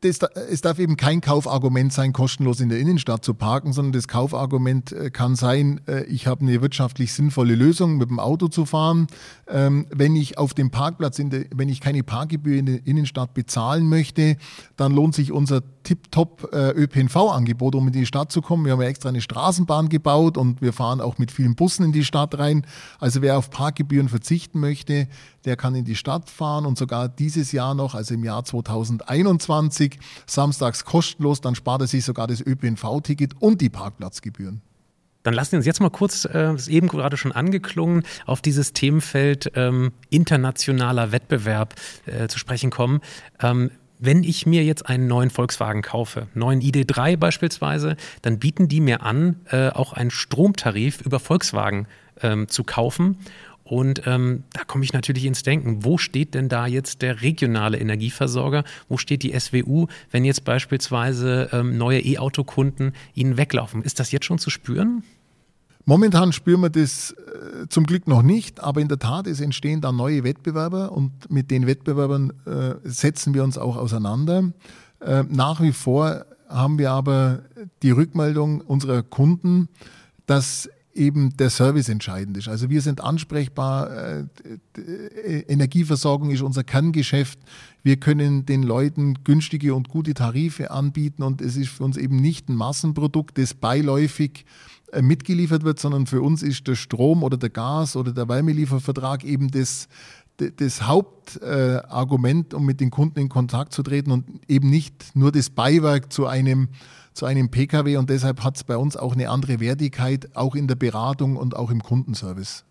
das, 0.00 0.18
es 0.50 0.60
darf 0.60 0.78
eben 0.78 0.96
kein 0.96 1.20
Kaufargument 1.20 1.92
sein, 1.92 2.12
kostenlos 2.12 2.60
in 2.60 2.68
der 2.68 2.78
Innenstadt 2.78 3.24
zu 3.24 3.34
parken, 3.34 3.72
sondern 3.72 3.92
das 3.92 4.08
Kaufargument 4.08 4.92
äh, 4.92 5.10
kann 5.10 5.36
sein, 5.36 5.80
äh, 5.86 6.04
ich 6.04 6.26
habe 6.26 6.42
eine 6.42 6.60
wirtschaftlich 6.62 7.12
sinnvolle 7.12 7.54
Lösung, 7.54 7.96
mit 7.98 8.10
dem 8.10 8.18
Auto 8.18 8.48
zu 8.48 8.64
fahren. 8.64 9.06
Ähm, 9.48 9.86
wenn 9.90 10.16
ich 10.16 10.38
auf 10.38 10.54
dem 10.54 10.70
Parkplatz, 10.70 11.16
der, 11.16 11.44
wenn 11.54 11.68
ich 11.68 11.80
keine 11.80 12.02
Parkgebühr 12.02 12.58
in 12.58 12.66
der 12.66 12.86
Innenstadt 12.86 13.34
bezahlen 13.34 13.88
möchte, 13.88 14.36
dann 14.76 14.92
lohnt 14.92 15.14
sich 15.14 15.32
unser 15.32 15.62
Tip-Top 15.82 16.50
äh, 16.52 16.70
ÖPNV-Angebot, 16.70 17.74
um 17.74 17.88
in 17.88 17.92
die 17.92 18.06
Stadt 18.06 18.32
zu 18.32 18.40
kommen. 18.40 18.64
Wir 18.64 18.72
haben 18.72 18.82
ja 18.82 18.88
extra 18.88 19.08
eine 19.08 19.20
Straßenbahn 19.20 19.88
gebaut 19.88 20.36
und 20.36 20.62
wir 20.62 20.72
fahren 20.72 21.00
auch 21.00 21.18
mit 21.18 21.30
vielen 21.30 21.54
Bussen 21.54 21.84
in 21.84 21.92
die 21.92 22.04
Stadt 22.04 22.38
rein. 22.38 22.64
Also 22.98 23.22
wer 23.22 23.38
auf 23.38 23.50
Parkgebühren 23.50 24.08
verzichten 24.08 24.60
möchte, 24.60 25.08
der 25.44 25.56
kann 25.56 25.74
in 25.74 25.84
die 25.84 25.96
Stadt 25.96 26.30
fahren 26.30 26.66
und 26.66 26.78
sogar 26.78 27.08
dieses 27.08 27.52
Jahr 27.52 27.74
noch, 27.74 27.94
also 27.94 28.14
im 28.14 28.24
Jahr 28.24 28.44
2018, 28.44 29.02
2021, 29.02 29.98
samstags 30.26 30.84
kostenlos, 30.84 31.40
dann 31.40 31.54
spart 31.54 31.82
er 31.82 31.86
sich 31.86 32.04
sogar 32.04 32.26
das 32.26 32.40
ÖPNV-Ticket 32.40 33.40
und 33.40 33.60
die 33.60 33.70
Parkplatzgebühren. 33.70 34.62
Dann 35.22 35.34
lassen 35.34 35.52
wir 35.52 35.58
uns 35.58 35.66
jetzt 35.66 35.80
mal 35.80 35.90
kurz, 35.90 36.24
äh, 36.24 36.54
ist 36.54 36.68
eben 36.68 36.88
gerade 36.88 37.16
schon 37.16 37.32
angeklungen, 37.32 38.02
auf 38.26 38.42
dieses 38.42 38.72
Themenfeld 38.72 39.52
ähm, 39.54 39.92
internationaler 40.10 41.12
Wettbewerb 41.12 41.74
äh, 42.06 42.26
zu 42.26 42.38
sprechen 42.38 42.70
kommen. 42.70 43.00
Ähm, 43.40 43.70
wenn 44.00 44.24
ich 44.24 44.46
mir 44.46 44.64
jetzt 44.64 44.88
einen 44.88 45.06
neuen 45.06 45.30
Volkswagen 45.30 45.80
kaufe, 45.80 46.26
neuen 46.34 46.60
ID3 46.60 47.16
beispielsweise, 47.16 47.96
dann 48.22 48.40
bieten 48.40 48.66
die 48.66 48.80
mir 48.80 49.02
an, 49.02 49.36
äh, 49.50 49.68
auch 49.68 49.92
einen 49.92 50.10
Stromtarif 50.10 51.02
über 51.02 51.20
Volkswagen 51.20 51.86
ähm, 52.20 52.48
zu 52.48 52.64
kaufen. 52.64 53.18
Und 53.72 54.02
ähm, 54.04 54.44
da 54.52 54.64
komme 54.64 54.84
ich 54.84 54.92
natürlich 54.92 55.24
ins 55.24 55.44
Denken, 55.44 55.82
wo 55.82 55.96
steht 55.96 56.34
denn 56.34 56.50
da 56.50 56.66
jetzt 56.66 57.00
der 57.00 57.22
regionale 57.22 57.78
Energieversorger? 57.78 58.64
Wo 58.90 58.98
steht 58.98 59.22
die 59.22 59.32
SWU, 59.40 59.86
wenn 60.10 60.26
jetzt 60.26 60.44
beispielsweise 60.44 61.48
ähm, 61.52 61.78
neue 61.78 62.00
E-Auto-Kunden 62.00 62.92
ihnen 63.14 63.38
weglaufen? 63.38 63.80
Ist 63.80 63.98
das 63.98 64.12
jetzt 64.12 64.26
schon 64.26 64.38
zu 64.38 64.50
spüren? 64.50 65.04
Momentan 65.86 66.34
spüren 66.34 66.60
wir 66.60 66.68
das 66.68 67.12
äh, 67.12 67.66
zum 67.70 67.86
Glück 67.86 68.06
noch 68.06 68.20
nicht, 68.20 68.60
aber 68.60 68.82
in 68.82 68.88
der 68.88 68.98
Tat, 68.98 69.26
es 69.26 69.40
entstehen 69.40 69.80
da 69.80 69.90
neue 69.90 70.22
Wettbewerber 70.22 70.92
und 70.92 71.30
mit 71.30 71.50
den 71.50 71.66
Wettbewerbern 71.66 72.34
äh, 72.44 72.74
setzen 72.84 73.32
wir 73.32 73.42
uns 73.42 73.56
auch 73.56 73.78
auseinander. 73.78 74.52
Äh, 75.00 75.24
nach 75.30 75.62
wie 75.62 75.72
vor 75.72 76.26
haben 76.46 76.76
wir 76.76 76.90
aber 76.90 77.44
die 77.82 77.90
Rückmeldung 77.90 78.60
unserer 78.60 79.02
Kunden, 79.02 79.70
dass 80.26 80.68
eben 80.94 81.36
der 81.36 81.50
Service 81.50 81.88
entscheidend 81.88 82.36
ist. 82.36 82.48
Also 82.48 82.68
wir 82.68 82.82
sind 82.82 83.00
ansprechbar, 83.02 83.90
äh, 83.90 84.26
Energieversorgung 85.48 86.30
ist 86.30 86.42
unser 86.42 86.64
Kerngeschäft. 86.64 87.38
Wir 87.82 87.96
können 87.96 88.46
den 88.46 88.62
Leuten 88.62 89.24
günstige 89.24 89.74
und 89.74 89.88
gute 89.88 90.14
Tarife 90.14 90.70
anbieten 90.70 91.22
und 91.22 91.40
es 91.40 91.56
ist 91.56 91.70
für 91.70 91.84
uns 91.84 91.96
eben 91.96 92.16
nicht 92.16 92.48
ein 92.48 92.56
Massenprodukt, 92.56 93.38
das 93.38 93.54
beiläufig 93.54 94.44
äh, 94.92 95.00
mitgeliefert 95.00 95.64
wird, 95.64 95.80
sondern 95.80 96.06
für 96.06 96.20
uns 96.20 96.42
ist 96.42 96.68
der 96.68 96.74
Strom 96.74 97.22
oder 97.22 97.38
der 97.38 97.50
Gas 97.50 97.96
oder 97.96 98.12
der 98.12 98.28
Wärmeliefervertrag 98.28 99.24
eben 99.24 99.50
das, 99.50 99.88
das 100.36 100.82
Hauptargument, 100.82 102.52
um 102.52 102.66
mit 102.66 102.80
den 102.80 102.90
Kunden 102.90 103.18
in 103.18 103.28
Kontakt 103.28 103.72
zu 103.72 103.82
treten 103.82 104.10
und 104.10 104.26
eben 104.48 104.68
nicht 104.68 105.16
nur 105.16 105.32
das 105.32 105.48
Beiwerk 105.48 106.12
zu 106.12 106.26
einem, 106.26 106.68
zu 107.12 107.26
einem 107.26 107.50
Pkw. 107.50 107.96
Und 107.96 108.10
deshalb 108.10 108.42
hat 108.42 108.56
es 108.56 108.64
bei 108.64 108.76
uns 108.76 108.96
auch 108.96 109.14
eine 109.14 109.28
andere 109.28 109.60
Wertigkeit, 109.60 110.34
auch 110.34 110.54
in 110.54 110.66
der 110.66 110.76
Beratung 110.76 111.36
und 111.36 111.56
auch 111.56 111.70
im 111.70 111.82
Kundenservice. 111.82 112.64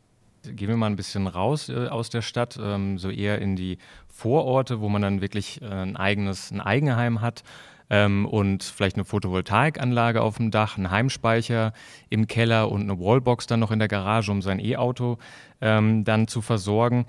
Gehen 0.44 0.70
wir 0.70 0.78
mal 0.78 0.88
ein 0.88 0.96
bisschen 0.96 1.28
raus 1.28 1.70
äh, 1.70 1.88
aus 1.88 2.10
der 2.10 2.24
Stadt, 2.24 2.60
ähm, 2.62 2.98
so 2.98 3.10
eher 3.10 3.40
in 3.40 3.56
die 3.56 3.78
Vororte, 4.08 4.82
wo 4.82 4.90
man 4.90 5.02
dann 5.02 5.22
wirklich 5.22 5.62
äh, 5.62 5.66
ein 5.66 5.96
eigenes, 5.96 6.50
ein 6.50 6.62
Eigenheim 6.62 7.22
hat 7.22 7.44
ähm, 7.92 8.26
und 8.26 8.64
vielleicht 8.64 8.96
eine 8.96 9.06
Photovoltaikanlage 9.06 10.22
auf 10.22 10.38
dem 10.38 10.50
Dach, 10.50 10.78
einen 10.78 10.90
Heimspeicher 10.90 11.74
im 12.10 12.26
Keller 12.26 12.72
und 12.72 12.82
eine 12.82 13.00
Wallbox 13.00 13.46
dann 13.46 13.60
noch 13.60 13.70
in 13.70 13.78
der 13.78 13.88
Garage, 13.88 14.32
um 14.32 14.42
sein 14.42 14.60
E-Auto 14.60 15.20
ähm, 15.60 16.06
dann 16.06 16.28
zu 16.28 16.42
versorgen. 16.42 17.06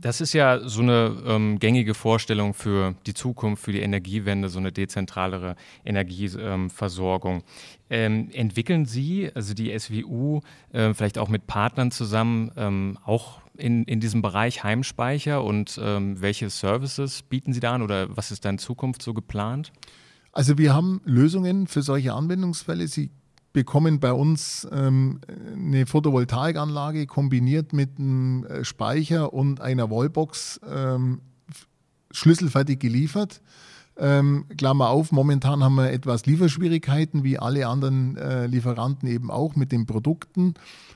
Das 0.00 0.20
ist 0.20 0.32
ja 0.32 0.68
so 0.68 0.82
eine 0.82 1.22
ähm, 1.26 1.58
gängige 1.58 1.94
Vorstellung 1.94 2.54
für 2.54 2.94
die 3.06 3.14
Zukunft, 3.14 3.64
für 3.64 3.72
die 3.72 3.80
Energiewende, 3.80 4.48
so 4.48 4.58
eine 4.58 4.72
dezentralere 4.72 5.56
Energieversorgung. 5.84 7.42
Ähm, 7.88 8.30
entwickeln 8.32 8.86
Sie, 8.86 9.30
also 9.34 9.54
die 9.54 9.76
SWU, 9.78 10.40
äh, 10.72 10.92
vielleicht 10.94 11.18
auch 11.18 11.28
mit 11.28 11.46
Partnern 11.46 11.90
zusammen, 11.90 12.50
ähm, 12.56 12.98
auch 13.04 13.40
in, 13.56 13.84
in 13.84 14.00
diesem 14.00 14.22
Bereich 14.22 14.64
Heimspeicher 14.64 15.42
und 15.42 15.80
ähm, 15.82 16.20
welche 16.20 16.50
Services 16.50 17.22
bieten 17.22 17.52
Sie 17.52 17.60
da 17.60 17.74
an 17.74 17.82
oder 17.82 18.14
was 18.16 18.30
ist 18.30 18.44
da 18.44 18.50
in 18.50 18.58
Zukunft 18.58 19.02
so 19.02 19.14
geplant? 19.14 19.72
Also 20.32 20.58
wir 20.58 20.74
haben 20.74 21.00
Lösungen 21.04 21.66
für 21.66 21.80
solche 21.80 22.12
Anwendungsfälle. 22.12 22.86
Sie 22.88 23.10
bekommen 23.56 24.00
bei 24.00 24.12
uns 24.12 24.68
ähm, 24.70 25.22
eine 25.54 25.86
Photovoltaikanlage 25.86 27.06
kombiniert 27.06 27.72
mit 27.72 27.98
einem 27.98 28.44
äh, 28.44 28.64
Speicher 28.66 29.32
und 29.32 29.62
einer 29.62 29.90
Wallbox 29.90 30.60
ähm, 30.70 31.22
schlüsselfertig 32.10 32.78
geliefert. 32.78 33.40
Ähm, 33.96 34.44
Klammer 34.58 34.90
auf, 34.90 35.10
momentan 35.10 35.64
haben 35.64 35.76
wir 35.76 35.90
etwas 35.90 36.26
Lieferschwierigkeiten, 36.26 37.24
wie 37.24 37.38
alle 37.38 37.66
anderen 37.66 38.18
äh, 38.18 38.46
Lieferanten 38.46 39.08
eben 39.08 39.30
auch 39.30 39.56
mit 39.56 39.72
den 39.72 39.86
Produkten. 39.86 40.52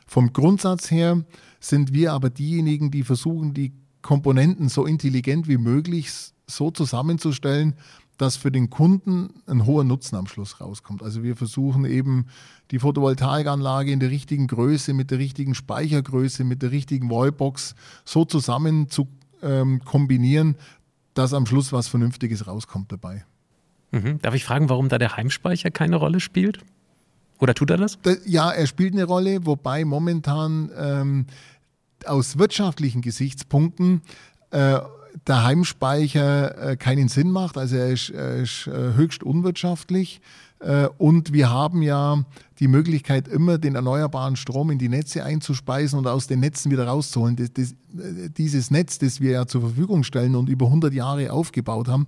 Vom 0.07 0.35
Grundsatz 0.35 0.91
her 0.91 1.25
sind 1.61 1.95
wir 1.95 2.13
aber 2.13 2.29
diejenigen, 2.29 2.91
die 2.91 3.05
versuchen, 3.05 3.55
die 3.55 3.73
Komponenten 4.03 4.69
so 4.69 4.85
intelligent 4.85 5.49
wie 5.49 5.57
möglich 5.57 6.11
so 6.47 6.71
zusammenzustellen, 6.71 7.73
dass 8.21 8.37
für 8.37 8.53
den 8.53 8.69
Kunden 8.69 9.31
ein 9.47 9.65
hoher 9.65 9.83
Nutzen 9.83 10.15
am 10.17 10.27
Schluss 10.27 10.61
rauskommt. 10.61 11.03
Also 11.03 11.23
wir 11.23 11.37
versuchen 11.37 11.87
eben 11.87 12.27
die 12.71 12.79
Photovoltaikanlage 12.79 13.91
in 13.91 13.99
der 13.99 14.11
richtigen 14.11 14.47
Größe, 14.47 14.93
mit 14.93 15.11
der 15.11 15.19
richtigen 15.19 15.55
Speichergröße, 15.55 16.45
mit 16.45 16.61
der 16.61 16.71
richtigen 16.71 17.09
Wallbox 17.09 17.75
so 18.05 18.27
zusammen 18.27 18.91
zu 18.91 19.09
ähm, 19.43 19.81
kombinieren, 19.87 20.57
dass 21.15 21.33
am 21.33 21.47
Schluss 21.47 21.73
was 21.73 21.89
Vernünftiges 21.89 22.47
rauskommt 22.47 22.93
dabei. 22.93 23.25
Mhm. 23.91 24.21
Darf 24.21 24.35
ich 24.35 24.45
fragen, 24.45 24.69
warum 24.69 24.91
da 24.91 24.99
der 24.99 25.17
Heimspeicher 25.17 25.71
keine 25.71 25.97
Rolle 25.97 26.21
spielt? 26.21 26.59
Oder 27.39 27.55
tut 27.55 27.71
er 27.71 27.79
das? 27.79 27.99
Ja, 28.27 28.51
er 28.51 28.67
spielt 28.67 28.93
eine 28.93 29.05
Rolle, 29.05 29.47
wobei 29.47 29.87
momentan 29.87 30.71
ähm, 30.77 31.27
aus 32.05 32.37
wirtschaftlichen 32.37 33.01
Gesichtspunkten 33.01 34.03
äh, 34.51 34.79
der 35.27 35.45
Heimspeicher 35.45 36.71
äh, 36.71 36.77
keinen 36.77 37.09
Sinn 37.09 37.31
macht. 37.31 37.57
Also 37.57 37.77
er 37.77 37.91
ist, 37.91 38.11
er 38.11 38.37
ist 38.37 38.67
äh, 38.67 38.95
höchst 38.95 39.23
unwirtschaftlich. 39.23 40.21
Äh, 40.61 40.89
und 40.99 41.33
wir 41.33 41.51
haben 41.51 41.83
ja 41.83 42.25
die 42.59 42.69
Möglichkeit, 42.69 43.29
immer 43.29 43.59
den 43.59 43.75
erneuerbaren 43.75 44.37
Strom 44.37 44.71
in 44.71 44.79
die 44.79 44.89
Netze 44.89 45.25
einzuspeisen 45.25 45.99
und 45.99 46.07
aus 46.07 46.27
den 46.27 46.41
Netzen 46.41 46.71
wieder 46.71 46.87
rauszuholen. 46.87 47.37
Das, 47.37 47.53
das, 47.53 47.75
dieses 48.37 48.71
Netz, 48.71 48.99
das 48.99 49.21
wir 49.21 49.33
ja 49.33 49.47
zur 49.47 49.63
Verfügung 49.63 50.05
stellen 50.05 50.35
und 50.37 50.49
über 50.49 50.67
100 50.67 50.93
Jahre 50.93 51.33
aufgebaut 51.33 51.89
haben, 51.89 52.07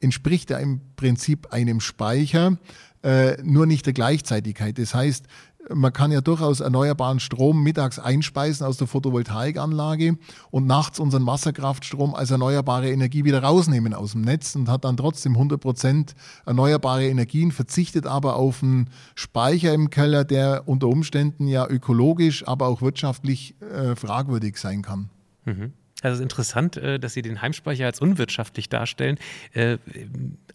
entspricht 0.00 0.50
ja 0.50 0.58
im 0.58 0.80
Prinzip 0.96 1.52
einem 1.52 1.80
Speicher, 1.80 2.58
äh, 3.02 3.36
nur 3.42 3.66
nicht 3.66 3.84
der 3.86 3.92
Gleichzeitigkeit. 3.92 4.78
Das 4.78 4.94
heißt, 4.94 5.26
man 5.72 5.92
kann 5.92 6.12
ja 6.12 6.20
durchaus 6.20 6.60
erneuerbaren 6.60 7.20
Strom 7.20 7.62
mittags 7.62 7.98
einspeisen 7.98 8.66
aus 8.66 8.76
der 8.76 8.86
Photovoltaikanlage 8.86 10.16
und 10.50 10.66
nachts 10.66 10.98
unseren 10.98 11.26
Wasserkraftstrom 11.26 12.14
als 12.14 12.30
erneuerbare 12.30 12.90
Energie 12.90 13.24
wieder 13.24 13.42
rausnehmen 13.42 13.94
aus 13.94 14.12
dem 14.12 14.22
Netz 14.22 14.54
und 14.56 14.68
hat 14.68 14.84
dann 14.84 14.96
trotzdem 14.96 15.32
100 15.32 15.60
Prozent 15.60 16.14
erneuerbare 16.46 17.06
Energien, 17.06 17.52
verzichtet 17.52 18.06
aber 18.06 18.36
auf 18.36 18.62
einen 18.62 18.90
Speicher 19.14 19.72
im 19.72 19.90
Keller, 19.90 20.24
der 20.24 20.64
unter 20.66 20.88
Umständen 20.88 21.46
ja 21.46 21.66
ökologisch, 21.68 22.46
aber 22.46 22.68
auch 22.68 22.82
wirtschaftlich 22.82 23.54
äh, 23.60 23.96
fragwürdig 23.96 24.58
sein 24.58 24.82
kann. 24.82 25.10
Mhm. 25.44 25.72
Es 26.12 26.18
ist 26.18 26.22
interessant, 26.22 26.76
äh, 26.76 26.98
dass 26.98 27.14
Sie 27.14 27.22
den 27.22 27.40
Heimspeicher 27.42 27.86
als 27.86 28.00
unwirtschaftlich 28.00 28.68
darstellen. 28.68 29.18
Äh, 29.52 29.78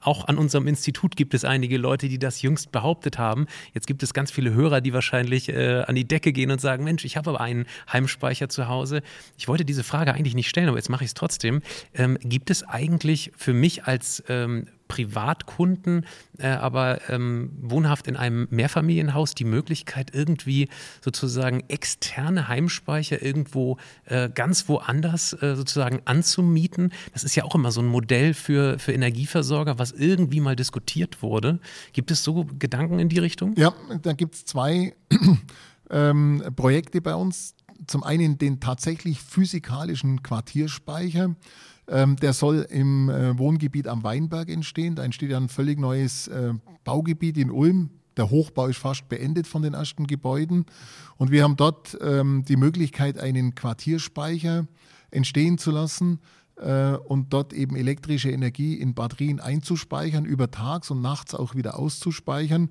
auch 0.01 0.27
an 0.27 0.37
unserem 0.37 0.67
Institut 0.67 1.15
gibt 1.15 1.33
es 1.33 1.43
einige 1.43 1.77
Leute, 1.77 2.07
die 2.07 2.19
das 2.19 2.41
jüngst 2.41 2.71
behauptet 2.71 3.17
haben. 3.17 3.47
Jetzt 3.73 3.87
gibt 3.87 4.03
es 4.03 4.13
ganz 4.13 4.31
viele 4.31 4.53
Hörer, 4.53 4.81
die 4.81 4.93
wahrscheinlich 4.93 5.49
äh, 5.49 5.81
an 5.81 5.95
die 5.95 6.07
Decke 6.07 6.31
gehen 6.31 6.51
und 6.51 6.61
sagen, 6.61 6.83
Mensch, 6.83 7.03
ich 7.03 7.17
habe 7.17 7.31
aber 7.31 7.41
einen 7.41 7.65
Heimspeicher 7.91 8.49
zu 8.49 8.67
Hause. 8.67 9.01
Ich 9.37 9.47
wollte 9.47 9.65
diese 9.65 9.83
Frage 9.83 10.13
eigentlich 10.13 10.35
nicht 10.35 10.49
stellen, 10.49 10.69
aber 10.69 10.77
jetzt 10.77 10.89
mache 10.89 11.03
ich 11.03 11.09
es 11.09 11.13
trotzdem. 11.15 11.61
Ähm, 11.93 12.17
gibt 12.21 12.49
es 12.49 12.63
eigentlich 12.63 13.31
für 13.35 13.53
mich 13.53 13.85
als 13.85 14.23
ähm, 14.29 14.67
Privatkunden, 14.89 16.05
äh, 16.39 16.47
aber 16.47 17.09
ähm, 17.09 17.51
wohnhaft 17.61 18.07
in 18.07 18.17
einem 18.17 18.47
Mehrfamilienhaus 18.49 19.35
die 19.35 19.45
Möglichkeit, 19.45 20.13
irgendwie 20.13 20.67
sozusagen 20.99 21.63
externe 21.69 22.49
Heimspeicher 22.49 23.21
irgendwo 23.21 23.77
äh, 24.05 24.29
ganz 24.29 24.67
woanders 24.67 25.31
äh, 25.41 25.55
sozusagen 25.55 26.01
anzumieten. 26.03 26.91
Das 27.13 27.23
ist 27.23 27.35
ja 27.35 27.45
auch 27.45 27.55
immer 27.55 27.71
so 27.71 27.81
ein 27.81 27.87
Modell 27.87 28.33
für, 28.33 28.79
für 28.79 28.91
Energieversorger, 28.91 29.79
was 29.79 29.91
irgendwie 29.91 30.41
mal 30.41 30.57
diskutiert 30.57 31.21
wurde. 31.21 31.59
Gibt 31.93 32.11
es 32.11 32.23
so 32.23 32.45
Gedanken 32.57 32.99
in 32.99 33.07
die 33.07 33.19
Richtung? 33.19 33.53
Ja, 33.57 33.73
da 34.01 34.13
gibt 34.13 34.35
es 34.35 34.45
zwei 34.45 34.95
ähm, 35.91 36.43
Projekte 36.55 36.99
bei 36.99 37.13
uns. 37.13 37.55
Zum 37.87 38.03
einen 38.03 38.37
den 38.37 38.59
tatsächlich 38.59 39.21
physikalischen 39.21 40.23
Quartierspeicher. 40.23 41.35
Ähm, 41.89 42.15
der 42.17 42.33
soll 42.33 42.67
im 42.69 43.09
äh, 43.09 43.37
Wohngebiet 43.37 43.87
am 43.87 44.03
Weinberg 44.03 44.49
entstehen. 44.49 44.95
Da 44.95 45.03
entsteht 45.03 45.31
ja 45.31 45.37
ein 45.37 45.49
völlig 45.49 45.79
neues 45.79 46.27
äh, 46.27 46.53
Baugebiet 46.83 47.37
in 47.37 47.49
Ulm. 47.49 47.89
Der 48.15 48.29
Hochbau 48.29 48.67
ist 48.67 48.77
fast 48.77 49.09
beendet 49.09 49.47
von 49.47 49.61
den 49.61 49.73
ersten 49.73 50.05
Gebäuden. 50.05 50.65
Und 51.17 51.31
wir 51.31 51.43
haben 51.43 51.55
dort 51.55 51.97
ähm, 52.01 52.43
die 52.47 52.57
Möglichkeit, 52.57 53.17
einen 53.17 53.55
Quartierspeicher 53.55 54.67
entstehen 55.11 55.57
zu 55.57 55.71
lassen, 55.71 56.19
und 56.59 57.33
dort 57.33 57.53
eben 57.53 57.75
elektrische 57.75 58.29
Energie 58.31 58.75
in 58.75 58.93
Batterien 58.93 59.39
einzuspeichern, 59.39 60.25
über 60.25 60.51
tags 60.51 60.91
und 60.91 61.01
nachts 61.01 61.33
auch 61.33 61.55
wieder 61.55 61.79
auszuspeichern. 61.79 62.69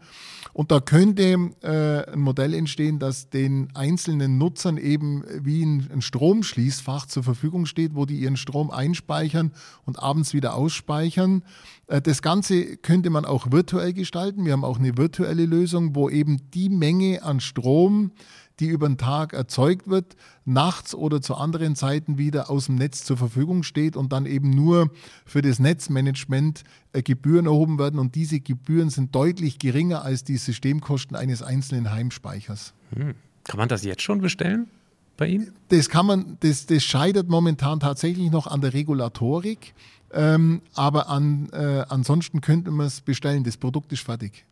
Und 0.53 0.71
da 0.71 0.81
könnte 0.81 1.53
äh, 1.63 2.13
ein 2.13 2.21
Modell 2.21 2.55
entstehen, 2.55 2.99
das 2.99 3.31
den 3.31 3.69
einzelnen 3.75 4.39
Nutzern 4.39 4.77
eben 4.77 5.25
wie 5.43 5.65
ein, 5.65 5.89
ein 5.93 6.03
Stromschließfach 6.03 7.07
zur 7.07 7.23
Verfügung 7.23 7.67
steht, 7.67 7.95
wo 7.95 8.05
die 8.05 8.19
ihren 8.19 8.37
Strom 8.37 8.71
einspeichern 8.71 9.53
und 9.85 9.99
abends 9.99 10.35
wieder 10.35 10.55
ausspeichern. 10.55 11.43
Äh, 11.87 12.01
das 12.01 12.23
Ganze 12.23 12.77
könnte 12.77 13.11
man 13.11 13.25
auch 13.25 13.51
virtuell 13.51 13.93
gestalten. 13.93 14.45
Wir 14.45 14.53
haben 14.53 14.65
auch 14.65 14.79
eine 14.79 14.97
virtuelle 14.97 15.47
Lösung, 15.47 15.95
wo 15.95 16.09
eben 16.09 16.51
die 16.53 16.69
Menge 16.69 17.23
an 17.23 17.41
Strom, 17.41 18.13
die 18.61 18.67
über 18.67 18.89
den 18.89 18.99
Tag 18.99 19.33
erzeugt 19.33 19.89
wird, 19.89 20.17
nachts 20.45 20.95
oder 20.95 21.21
zu 21.21 21.35
anderen 21.35 21.77
Zeiten 21.77 22.19
wieder 22.19 22.51
aus 22.51 22.67
dem 22.67 22.77
Netz 22.77 23.05
zur 23.05 23.17
Verfügung 23.17 23.63
steht 23.63 23.97
und 23.97 24.13
dann 24.13 24.27
eben 24.27 24.51
nur 24.51 24.91
für 25.25 25.43
das 25.43 25.59
Netzmanagement 25.59 26.65
äh, 26.93 27.03
Gebühren 27.03 27.47
erhoben 27.47 27.79
werden. 27.79 27.99
Und 27.99 28.15
diese 28.15 28.41
Gebühren 28.41 28.91
sind 28.91 29.15
deutlich 29.15 29.59
geringer 29.59 30.03
als 30.03 30.25
die 30.25 30.37
Systemkosten 30.37 31.17
eines 31.17 31.43
einzelnen 31.43 31.91
Heimspeichers. 31.91 32.75
Hm. 32.95 33.15
Kann 33.45 33.59
man 33.59 33.69
das 33.69 33.85
jetzt 33.85 34.03
schon 34.03 34.21
bestellen? 34.21 34.69
Bei 35.17 35.27
Ihnen? 35.27 35.53
Das 35.69 35.89
kann 35.89 36.07
man, 36.07 36.37
das, 36.41 36.67
das 36.67 36.85
scheitert 36.85 37.29
momentan 37.29 37.81
tatsächlich 37.81 38.31
noch 38.31 38.47
an 38.47 38.61
der 38.61 38.73
Regulatorik. 38.73 39.75
Ähm, 40.13 40.63
aber 40.75 41.09
an, 41.09 41.51
äh, 41.53 41.85
ansonsten 41.89 42.41
könnte 42.41 42.71
man 42.71 42.87
es 42.87 43.01
bestellen. 43.01 43.45
Das 43.45 43.57
Produkt 43.57 43.93
ist 43.93 44.03
fertig. 44.03 44.47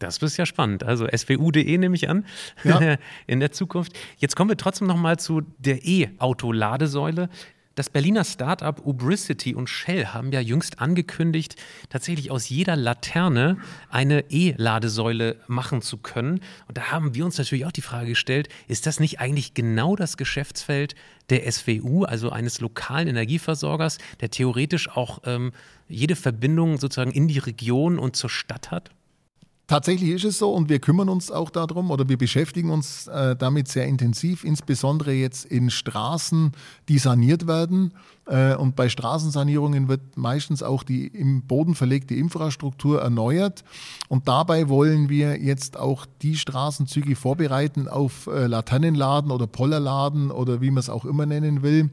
Das 0.00 0.18
ist 0.18 0.36
ja 0.36 0.46
spannend. 0.46 0.82
Also 0.82 1.06
swu.de 1.14 1.78
nehme 1.78 1.94
ich 1.94 2.08
an 2.08 2.24
ja. 2.64 2.96
in 3.26 3.38
der 3.38 3.52
Zukunft. 3.52 3.92
Jetzt 4.18 4.34
kommen 4.34 4.50
wir 4.50 4.56
trotzdem 4.56 4.88
noch 4.88 4.96
mal 4.96 5.18
zu 5.18 5.42
der 5.58 5.86
E-Auto-Ladesäule. 5.86 7.28
Das 7.76 7.88
Berliner 7.88 8.24
Startup 8.24 8.84
Ubricity 8.84 9.54
und 9.54 9.68
Shell 9.68 10.06
haben 10.06 10.32
ja 10.32 10.40
jüngst 10.40 10.80
angekündigt, 10.80 11.54
tatsächlich 11.88 12.30
aus 12.30 12.48
jeder 12.48 12.76
Laterne 12.76 13.58
eine 13.88 14.24
E-Ladesäule 14.28 15.36
machen 15.46 15.80
zu 15.80 15.96
können. 15.98 16.40
Und 16.66 16.76
da 16.76 16.90
haben 16.90 17.14
wir 17.14 17.24
uns 17.24 17.38
natürlich 17.38 17.64
auch 17.66 17.72
die 17.72 17.80
Frage 17.80 18.08
gestellt, 18.08 18.48
ist 18.68 18.86
das 18.86 19.00
nicht 19.00 19.20
eigentlich 19.20 19.54
genau 19.54 19.96
das 19.96 20.16
Geschäftsfeld 20.16 20.94
der 21.30 21.50
SWU, 21.50 22.04
also 22.04 22.30
eines 22.30 22.60
lokalen 22.60 23.06
Energieversorgers, 23.06 23.98
der 24.20 24.30
theoretisch 24.30 24.88
auch 24.88 25.20
ähm, 25.24 25.52
jede 25.88 26.16
Verbindung 26.16 26.78
sozusagen 26.78 27.12
in 27.12 27.28
die 27.28 27.38
Region 27.38 27.98
und 27.98 28.16
zur 28.16 28.30
Stadt 28.30 28.70
hat? 28.70 28.90
Tatsächlich 29.70 30.10
ist 30.10 30.24
es 30.24 30.38
so 30.38 30.52
und 30.52 30.68
wir 30.68 30.80
kümmern 30.80 31.08
uns 31.08 31.30
auch 31.30 31.48
darum 31.48 31.92
oder 31.92 32.08
wir 32.08 32.18
beschäftigen 32.18 32.70
uns 32.70 33.06
äh, 33.06 33.36
damit 33.36 33.68
sehr 33.68 33.86
intensiv, 33.86 34.42
insbesondere 34.42 35.12
jetzt 35.12 35.44
in 35.44 35.70
Straßen, 35.70 36.50
die 36.88 36.98
saniert 36.98 37.46
werden. 37.46 37.94
Äh, 38.26 38.56
und 38.56 38.74
bei 38.74 38.88
Straßensanierungen 38.88 39.86
wird 39.86 40.16
meistens 40.16 40.64
auch 40.64 40.82
die 40.82 41.06
im 41.06 41.42
Boden 41.42 41.76
verlegte 41.76 42.16
Infrastruktur 42.16 43.00
erneuert. 43.00 43.62
Und 44.08 44.26
dabei 44.26 44.68
wollen 44.68 45.08
wir 45.08 45.40
jetzt 45.40 45.76
auch 45.76 46.04
die 46.20 46.34
Straßenzüge 46.34 47.14
vorbereiten 47.14 47.86
auf 47.86 48.26
äh, 48.26 48.48
Laternenladen 48.48 49.30
oder 49.30 49.46
Pollerladen 49.46 50.32
oder 50.32 50.60
wie 50.60 50.72
man 50.72 50.80
es 50.80 50.90
auch 50.90 51.04
immer 51.04 51.26
nennen 51.26 51.62
will. 51.62 51.90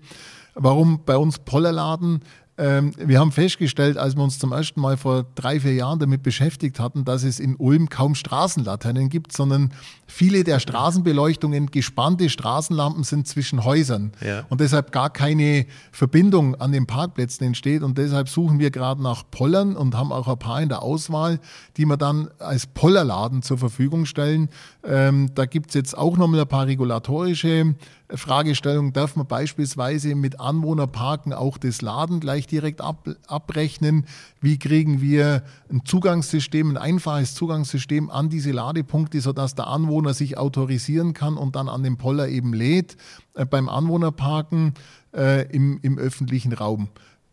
Warum 0.56 1.02
bei 1.06 1.16
uns 1.16 1.38
Pollerladen? 1.38 2.22
Ähm, 2.60 2.92
wir 2.98 3.20
haben 3.20 3.32
festgestellt, 3.32 3.98
als 3.98 4.16
wir 4.16 4.24
uns 4.24 4.40
zum 4.40 4.52
ersten 4.52 4.82
Mal 4.82 4.98
vor 4.98 5.26
drei, 5.36 5.60
vier 5.60 5.76
Jahren 5.76 6.00
damit 6.00 6.24
beschäftigt 6.24 6.80
hatten, 6.80 7.06
dass 7.06 7.24
es 7.24 7.40
in 7.40 7.56
Ulm 7.56 7.90
kaum 7.90 8.16
Straßenlaternen 8.16 9.10
gibt, 9.10 9.32
sondern 9.32 9.72
viele 10.08 10.44
der 10.44 10.60
Straßenbeleuchtungen 10.60 11.68
gespannte 11.70 12.30
Straßenlampen 12.30 13.04
sind 13.04 13.28
zwischen 13.28 13.64
Häusern 13.64 14.12
ja. 14.26 14.46
und 14.50 14.60
deshalb 14.60 14.92
gar 14.92 15.12
keine 15.12 15.68
Verbindung 15.92 16.56
an 16.56 16.72
den 16.72 16.88
Parkplätzen 16.88 17.46
entsteht. 17.46 17.84
Und 17.84 17.98
deshalb 18.00 18.28
suchen 18.28 18.58
wir 18.58 18.72
gerade 18.72 19.04
nach 19.04 19.24
Pollern 19.30 19.76
und 19.76 19.96
haben 19.96 20.12
auch 20.12 20.28
ein 20.28 20.40
paar 20.40 20.62
in 20.62 20.70
der 20.70 20.82
Auswahl, 20.82 21.40
die 21.78 21.86
wir 21.86 21.98
dann 21.98 22.30
als 22.40 22.66
Pollerladen 22.66 23.44
zur 23.44 23.60
Verfügung 23.60 24.06
stellen. 24.06 24.50
Ähm, 24.84 25.30
da 25.36 25.46
gibt 25.46 25.70
es 25.70 25.76
jetzt 25.76 25.96
auch 25.96 26.18
nochmal 26.18 26.42
ein 26.42 26.48
paar 26.48 26.66
regulatorische 26.66 27.76
Fragestellung, 28.10 28.94
darf 28.94 29.16
man 29.18 29.28
beispielsweise 29.28 30.16
mit 30.16 30.40
Anwohnerparken 30.40 31.34
auch 31.34 31.58
das 31.58 31.82
Laden 31.82 32.20
gleich 32.22 32.48
direkt 32.48 32.80
ab, 32.80 33.10
abrechnen? 33.28 34.06
Wie 34.40 34.58
kriegen 34.58 35.02
wir 35.02 35.44
ein 35.70 35.84
Zugangssystem, 35.84 36.70
ein 36.70 36.78
einfaches 36.78 37.36
Zugangssystem 37.36 38.10
an 38.10 38.30
diese 38.30 38.52
Ladepunkte, 38.52 39.20
sodass 39.20 39.56
der 39.56 39.68
Anwohner 39.68 40.14
sich 40.14 40.38
autorisieren 40.38 41.14
kann 41.14 41.36
und 41.36 41.58
dann 41.58 41.68
an 41.68 41.84
dem 41.84 41.98
Poller 41.98 42.30
eben 42.30 42.54
lädt 42.54 42.96
äh, 43.34 43.46
beim 43.46 43.68
Anwohnerparken 43.68 44.74
äh, 45.14 45.46
im, 45.52 45.80
im 45.82 45.98
öffentlichen 45.98 46.54
Raum? 46.54 46.88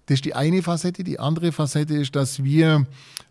Das 0.06 0.16
ist 0.16 0.24
die 0.24 0.34
eine 0.34 0.62
Facette. 0.62 1.04
Die 1.04 1.18
andere 1.18 1.52
Facette 1.52 1.94
ist, 1.94 2.14
dass 2.14 2.44
wir 2.44 2.86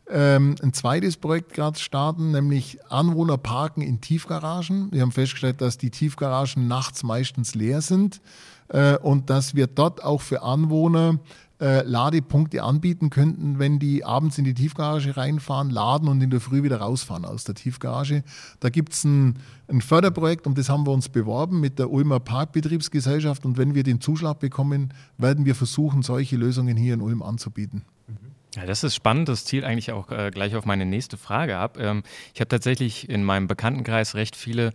ähm, 0.09 0.55
ein 0.61 0.73
zweites 0.73 1.17
Projekt 1.17 1.53
gerade 1.53 1.79
starten, 1.79 2.31
nämlich 2.31 2.79
Anwohner 2.89 3.37
parken 3.37 3.81
in 3.81 4.01
Tiefgaragen. 4.01 4.91
Wir 4.91 5.01
haben 5.01 5.11
festgestellt, 5.11 5.61
dass 5.61 5.77
die 5.77 5.91
Tiefgaragen 5.91 6.67
nachts 6.67 7.03
meistens 7.03 7.55
leer 7.55 7.81
sind 7.81 8.21
äh, 8.69 8.97
und 8.97 9.29
dass 9.29 9.55
wir 9.55 9.67
dort 9.67 10.03
auch 10.03 10.21
für 10.21 10.41
Anwohner 10.41 11.19
äh, 11.59 11.83
Ladepunkte 11.83 12.63
anbieten 12.63 13.09
könnten, 13.09 13.59
wenn 13.59 13.79
die 13.79 14.03
abends 14.03 14.37
in 14.37 14.43
die 14.43 14.53
Tiefgarage 14.53 15.15
reinfahren, 15.15 15.69
laden 15.69 16.07
und 16.07 16.21
in 16.21 16.29
der 16.29 16.41
Früh 16.41 16.63
wieder 16.63 16.77
rausfahren 16.77 17.25
aus 17.25 17.43
der 17.43 17.55
Tiefgarage. 17.55 18.23
Da 18.59 18.69
gibt 18.69 18.93
es 18.93 19.03
ein, 19.03 19.39
ein, 19.67 19.81
Förderprojekt 19.81 20.47
und 20.47 20.57
das 20.57 20.69
haben 20.69 20.85
wir 20.85 20.91
uns 20.91 21.09
beworben 21.09 21.59
mit 21.59 21.79
der 21.79 21.91
Ulmer 21.91 22.19
Parkbetriebsgesellschaft 22.19 23.45
und 23.45 23.57
wenn 23.57 23.75
wir 23.75 23.83
den 23.83 24.01
Zuschlag 24.01 24.39
bekommen, 24.39 24.93
werden 25.17 25.45
wir 25.45 25.55
versuchen, 25.55 26.01
solche 26.01 26.37
Lösungen 26.37 26.75
hier 26.75 26.95
in 26.95 27.01
Ulm 27.01 27.21
anzubieten. 27.21 27.83
Ja, 28.55 28.65
das 28.65 28.83
ist 28.83 28.95
spannend. 28.95 29.29
Das 29.29 29.45
zielt 29.45 29.63
eigentlich 29.63 29.91
auch 29.91 30.11
äh, 30.11 30.31
gleich 30.31 30.55
auf 30.55 30.65
meine 30.65 30.85
nächste 30.85 31.17
Frage 31.17 31.57
ab. 31.57 31.77
Ähm, 31.79 32.03
ich 32.33 32.39
habe 32.39 32.49
tatsächlich 32.49 33.09
in 33.09 33.23
meinem 33.23 33.47
Bekanntenkreis 33.47 34.15
recht 34.15 34.35
viele 34.35 34.73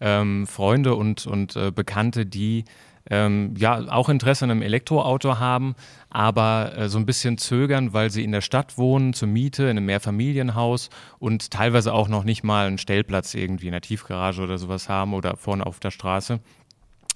ähm, 0.00 0.46
Freunde 0.46 0.94
und, 0.94 1.26
und 1.26 1.56
äh, 1.56 1.70
Bekannte, 1.70 2.24
die 2.24 2.64
ähm, 3.10 3.54
ja 3.56 3.90
auch 3.90 4.08
Interesse 4.08 4.44
an 4.44 4.50
einem 4.50 4.62
Elektroauto 4.62 5.38
haben, 5.38 5.74
aber 6.10 6.72
äh, 6.76 6.88
so 6.88 6.98
ein 6.98 7.06
bisschen 7.06 7.38
zögern, 7.38 7.92
weil 7.92 8.10
sie 8.10 8.24
in 8.24 8.32
der 8.32 8.40
Stadt 8.40 8.78
wohnen, 8.78 9.12
zur 9.12 9.28
Miete, 9.28 9.64
in 9.64 9.70
einem 9.70 9.86
Mehrfamilienhaus 9.86 10.90
und 11.18 11.50
teilweise 11.50 11.92
auch 11.92 12.08
noch 12.08 12.24
nicht 12.24 12.44
mal 12.44 12.66
einen 12.66 12.78
Stellplatz 12.78 13.34
irgendwie 13.34 13.66
in 13.66 13.72
der 13.72 13.80
Tiefgarage 13.80 14.42
oder 14.42 14.58
sowas 14.58 14.88
haben 14.88 15.14
oder 15.14 15.36
vorne 15.36 15.66
auf 15.66 15.80
der 15.80 15.90
Straße. 15.90 16.40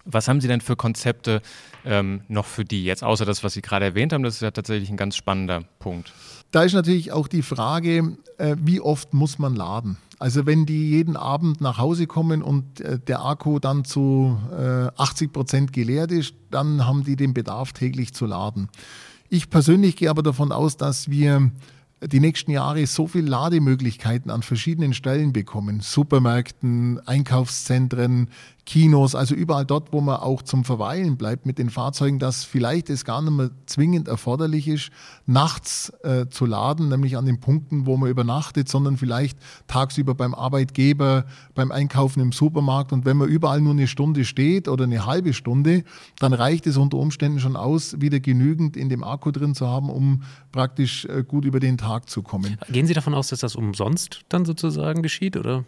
Was 0.04 0.26
haben 0.26 0.40
Sie 0.40 0.48
denn 0.48 0.60
für 0.60 0.74
Konzepte 0.74 1.42
ähm, 1.84 2.22
noch 2.28 2.46
für 2.46 2.64
die 2.64 2.84
jetzt, 2.84 3.04
außer 3.04 3.24
das, 3.24 3.44
was 3.44 3.52
Sie 3.52 3.62
gerade 3.62 3.84
erwähnt 3.84 4.12
haben? 4.12 4.24
Das 4.24 4.34
ist 4.34 4.42
ja 4.42 4.50
tatsächlich 4.50 4.90
ein 4.90 4.96
ganz 4.96 5.16
spannender 5.16 5.62
Punkt. 5.78 6.12
Da 6.52 6.62
ist 6.64 6.74
natürlich 6.74 7.12
auch 7.12 7.28
die 7.28 7.42
Frage, 7.42 8.16
äh, 8.36 8.56
wie 8.60 8.80
oft 8.80 9.14
muss 9.14 9.38
man 9.38 9.56
laden? 9.56 9.96
Also 10.18 10.46
wenn 10.46 10.66
die 10.66 10.90
jeden 10.90 11.16
Abend 11.16 11.60
nach 11.60 11.78
Hause 11.78 12.06
kommen 12.06 12.42
und 12.42 12.80
äh, 12.80 12.98
der 13.00 13.24
Akku 13.24 13.58
dann 13.58 13.84
zu 13.84 14.38
äh, 14.52 14.88
80 14.96 15.32
Prozent 15.32 15.72
geleert 15.72 16.12
ist, 16.12 16.34
dann 16.50 16.86
haben 16.86 17.04
die 17.04 17.16
den 17.16 17.32
Bedarf 17.34 17.72
täglich 17.72 18.12
zu 18.12 18.26
laden. 18.26 18.68
Ich 19.30 19.48
persönlich 19.48 19.96
gehe 19.96 20.10
aber 20.10 20.22
davon 20.22 20.52
aus, 20.52 20.76
dass 20.76 21.10
wir 21.10 21.50
die 22.04 22.20
nächsten 22.20 22.50
Jahre 22.50 22.86
so 22.86 23.06
viele 23.06 23.28
Lademöglichkeiten 23.28 24.30
an 24.30 24.42
verschiedenen 24.42 24.92
Stellen 24.94 25.32
bekommen. 25.32 25.80
Supermärkten, 25.80 27.00
Einkaufszentren, 27.06 28.28
Kinos, 28.64 29.16
also 29.16 29.34
überall 29.34 29.66
dort, 29.66 29.92
wo 29.92 30.00
man 30.00 30.16
auch 30.16 30.40
zum 30.42 30.64
Verweilen 30.64 31.16
bleibt 31.16 31.46
mit 31.46 31.58
den 31.58 31.68
Fahrzeugen, 31.68 32.20
dass 32.20 32.44
vielleicht 32.44 32.90
es 32.90 33.04
gar 33.04 33.20
nicht 33.20 33.32
mehr 33.32 33.50
zwingend 33.66 34.06
erforderlich 34.06 34.68
ist, 34.68 34.90
nachts 35.26 35.92
äh, 36.04 36.26
zu 36.28 36.46
laden, 36.46 36.88
nämlich 36.88 37.16
an 37.16 37.26
den 37.26 37.40
Punkten, 37.40 37.86
wo 37.86 37.96
man 37.96 38.08
übernachtet, 38.08 38.68
sondern 38.68 38.96
vielleicht 38.96 39.36
tagsüber 39.66 40.14
beim 40.14 40.32
Arbeitgeber, 40.32 41.24
beim 41.56 41.72
Einkaufen 41.72 42.20
im 42.20 42.30
Supermarkt. 42.30 42.92
Und 42.92 43.04
wenn 43.04 43.16
man 43.16 43.28
überall 43.28 43.60
nur 43.60 43.72
eine 43.72 43.88
Stunde 43.88 44.24
steht 44.24 44.68
oder 44.68 44.84
eine 44.84 45.06
halbe 45.06 45.32
Stunde, 45.32 45.82
dann 46.20 46.32
reicht 46.32 46.68
es 46.68 46.76
unter 46.76 46.98
Umständen 46.98 47.40
schon 47.40 47.56
aus, 47.56 48.00
wieder 48.00 48.20
genügend 48.20 48.76
in 48.76 48.88
dem 48.88 49.02
Akku 49.02 49.32
drin 49.32 49.56
zu 49.56 49.66
haben, 49.66 49.90
um 49.90 50.22
praktisch 50.52 51.04
äh, 51.06 51.24
gut 51.26 51.44
über 51.44 51.58
den 51.58 51.78
Tag 51.78 51.91
zu 52.00 52.22
kommen. 52.22 52.58
Gehen 52.70 52.86
Sie 52.86 52.94
davon 52.94 53.14
aus, 53.14 53.28
dass 53.28 53.40
das 53.40 53.56
umsonst 53.56 54.20
dann 54.28 54.44
sozusagen 54.44 55.02
geschieht, 55.02 55.36
oder? 55.36 55.64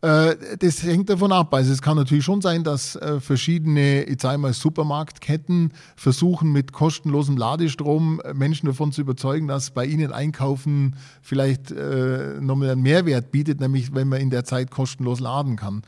Äh, 0.00 0.36
das 0.60 0.82
hängt 0.84 1.10
davon 1.10 1.32
ab. 1.32 1.52
Also 1.52 1.72
es 1.72 1.82
kann 1.82 1.96
natürlich 1.96 2.24
schon 2.24 2.40
sein, 2.40 2.62
dass 2.62 2.94
äh, 2.96 3.18
verschiedene, 3.18 4.04
ich 4.04 4.20
sage 4.20 4.38
mal, 4.38 4.52
Supermarktketten 4.52 5.72
versuchen 5.96 6.52
mit 6.52 6.72
kostenlosem 6.72 7.36
Ladestrom 7.36 8.20
äh, 8.20 8.32
Menschen 8.32 8.66
davon 8.66 8.92
zu 8.92 9.00
überzeugen, 9.00 9.48
dass 9.48 9.70
bei 9.70 9.84
ihnen 9.84 10.12
Einkaufen 10.12 10.94
vielleicht 11.20 11.72
äh, 11.72 12.40
nochmal 12.40 12.70
einen 12.70 12.82
Mehrwert 12.82 13.32
bietet, 13.32 13.60
nämlich 13.60 13.92
wenn 13.92 14.08
man 14.08 14.20
in 14.20 14.30
der 14.30 14.44
Zeit 14.44 14.70
kostenlos 14.70 15.18
laden 15.18 15.56
kann. 15.56 15.82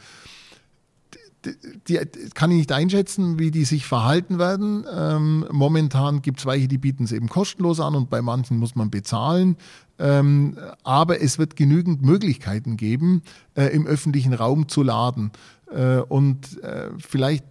Die, 1.88 1.98
kann 2.34 2.50
ich 2.50 2.58
nicht 2.58 2.72
einschätzen, 2.72 3.38
wie 3.38 3.50
die 3.50 3.64
sich 3.64 3.86
verhalten 3.86 4.38
werden. 4.38 4.84
Ähm, 4.94 5.46
momentan 5.50 6.20
gibt 6.20 6.40
es 6.40 6.46
welche, 6.46 6.68
die 6.68 6.78
bieten 6.78 7.04
es 7.04 7.12
eben 7.12 7.28
kostenlos 7.28 7.80
an 7.80 7.94
und 7.94 8.10
bei 8.10 8.20
manchen 8.20 8.58
muss 8.58 8.74
man 8.74 8.90
bezahlen. 8.90 9.56
Ähm, 9.98 10.58
aber 10.82 11.22
es 11.22 11.38
wird 11.38 11.56
genügend 11.56 12.02
Möglichkeiten 12.02 12.76
geben, 12.76 13.22
äh, 13.54 13.66
im 13.66 13.86
öffentlichen 13.86 14.34
Raum 14.34 14.68
zu 14.68 14.82
laden. 14.82 15.30
Äh, 15.70 15.98
und 15.98 16.62
äh, 16.62 16.90
vielleicht 16.98 17.44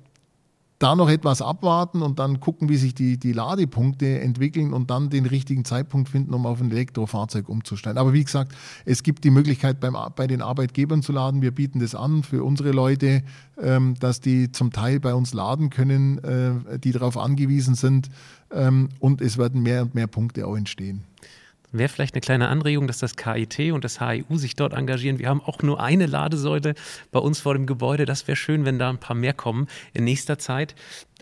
da 0.79 0.95
noch 0.95 1.09
etwas 1.09 1.41
abwarten 1.41 2.01
und 2.01 2.19
dann 2.19 2.39
gucken, 2.39 2.69
wie 2.69 2.77
sich 2.77 2.95
die, 2.95 3.17
die 3.19 3.33
Ladepunkte 3.33 4.21
entwickeln 4.21 4.71
und 4.71 4.89
dann 4.89 5.09
den 5.09 5.25
richtigen 5.25 5.65
Zeitpunkt 5.65 6.07
finden, 6.07 6.33
um 6.33 6.45
auf 6.45 6.61
ein 6.61 6.71
Elektrofahrzeug 6.71 7.49
umzusteigen. 7.49 7.97
Aber 7.97 8.13
wie 8.13 8.23
gesagt, 8.23 8.53
es 8.85 9.03
gibt 9.03 9.25
die 9.25 9.29
Möglichkeit, 9.29 9.81
beim, 9.81 9.97
bei 10.15 10.25
den 10.25 10.41
Arbeitgebern 10.41 11.03
zu 11.03 11.11
laden. 11.11 11.41
Wir 11.41 11.51
bieten 11.51 11.79
das 11.79 11.95
an 11.95 12.23
für 12.23 12.45
unsere 12.45 12.71
Leute, 12.71 13.23
ähm, 13.61 13.95
dass 13.99 14.21
die 14.21 14.53
zum 14.53 14.71
Teil 14.71 15.01
bei 15.01 15.13
uns 15.13 15.33
laden 15.33 15.69
können, 15.69 16.17
äh, 16.23 16.79
die 16.79 16.93
darauf 16.93 17.17
angewiesen 17.17 17.75
sind. 17.75 18.09
Ähm, 18.49 18.87
und 18.99 19.21
es 19.21 19.37
werden 19.37 19.61
mehr 19.61 19.81
und 19.81 19.95
mehr 19.95 20.07
Punkte 20.07 20.47
auch 20.47 20.55
entstehen. 20.55 21.03
Wäre 21.71 21.89
vielleicht 21.89 22.15
eine 22.15 22.21
kleine 22.21 22.47
Anregung, 22.47 22.87
dass 22.87 22.97
das 22.97 23.15
KIT 23.15 23.71
und 23.71 23.83
das 23.83 23.99
HIU 23.99 24.37
sich 24.37 24.55
dort 24.55 24.73
engagieren. 24.73 25.19
Wir 25.19 25.29
haben 25.29 25.41
auch 25.41 25.61
nur 25.61 25.79
eine 25.79 26.07
Ladesäule 26.07 26.73
bei 27.11 27.19
uns 27.19 27.39
vor 27.39 27.53
dem 27.53 27.67
Gebäude. 27.67 28.05
Das 28.05 28.27
wäre 28.27 28.35
schön, 28.35 28.65
wenn 28.65 28.79
da 28.79 28.89
ein 28.89 28.99
paar 28.99 29.15
mehr 29.15 29.33
kommen 29.33 29.67
in 29.93 30.03
nächster 30.03 30.39
Zeit. 30.39 30.73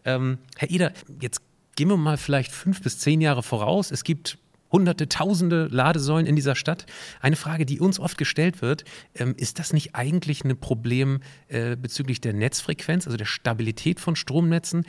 Ähm, 0.05 0.37
Herr 0.55 0.69
Eder, 0.69 0.93
jetzt 1.19 1.41
gehen 1.75 1.89
wir 1.89 1.97
mal 1.97 2.17
vielleicht 2.17 2.51
fünf 2.51 2.81
bis 2.81 2.97
zehn 2.99 3.19
Jahre 3.19 3.43
voraus. 3.43 3.91
Es 3.91 4.05
gibt 4.05 4.37
hunderte, 4.71 5.09
tausende 5.09 5.67
Ladesäulen 5.67 6.25
in 6.25 6.35
dieser 6.35 6.55
Stadt. 6.55 6.85
Eine 7.19 7.35
Frage, 7.35 7.65
die 7.65 7.79
uns 7.79 7.99
oft 7.99 8.17
gestellt 8.17 8.61
wird, 8.61 8.85
ähm, 9.15 9.33
ist 9.37 9.59
das 9.59 9.73
nicht 9.73 9.95
eigentlich 9.95 10.43
ein 10.43 10.57
Problem 10.57 11.19
äh, 11.49 11.75
bezüglich 11.75 12.21
der 12.21 12.33
Netzfrequenz, 12.33 13.05
also 13.05 13.17
der 13.17 13.25
Stabilität 13.25 13.99
von 13.99 14.15
Stromnetzen? 14.15 14.85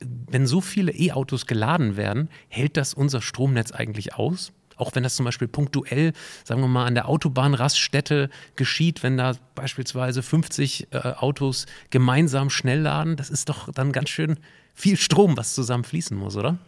Wenn 0.00 0.46
so 0.46 0.60
viele 0.60 0.92
E-Autos 0.92 1.46
geladen 1.46 1.96
werden, 1.96 2.28
hält 2.48 2.76
das 2.76 2.94
unser 2.94 3.20
Stromnetz 3.20 3.72
eigentlich 3.72 4.14
aus? 4.14 4.52
Auch 4.80 4.94
wenn 4.94 5.02
das 5.02 5.16
zum 5.16 5.24
Beispiel 5.24 5.48
punktuell, 5.48 6.12
sagen 6.44 6.60
wir 6.60 6.68
mal, 6.68 6.86
an 6.86 6.94
der 6.94 7.08
Autobahnraststätte 7.08 8.30
geschieht, 8.56 9.02
wenn 9.02 9.16
da 9.16 9.34
beispielsweise 9.54 10.22
50 10.22 10.88
äh, 10.90 10.98
Autos 10.98 11.66
gemeinsam 11.90 12.50
schnell 12.50 12.80
laden, 12.80 13.16
das 13.16 13.30
ist 13.30 13.48
doch 13.48 13.72
dann 13.72 13.92
ganz 13.92 14.08
schön 14.08 14.38
viel 14.74 14.96
Strom, 14.96 15.36
was 15.36 15.54
zusammen 15.54 15.84
fließen 15.84 16.16
muss, 16.16 16.36
oder? 16.36 16.58